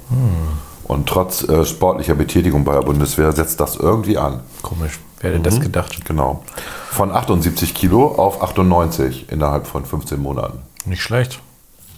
[0.85, 4.41] Und trotz äh, sportlicher Betätigung bei der Bundeswehr setzt das irgendwie an.
[4.61, 4.99] Komisch.
[5.19, 6.03] Wer hätte das gedacht?
[6.05, 6.43] Genau.
[6.89, 10.59] Von 78 Kilo auf 98 innerhalb von 15 Monaten.
[10.85, 11.39] Nicht schlecht.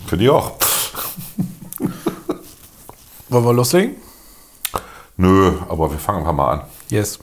[0.07, 0.53] Finde ich auch.
[3.29, 3.95] Wollen wir loslegen?
[5.17, 6.61] Nö, aber wir fangen einfach mal an.
[6.89, 7.19] Yes.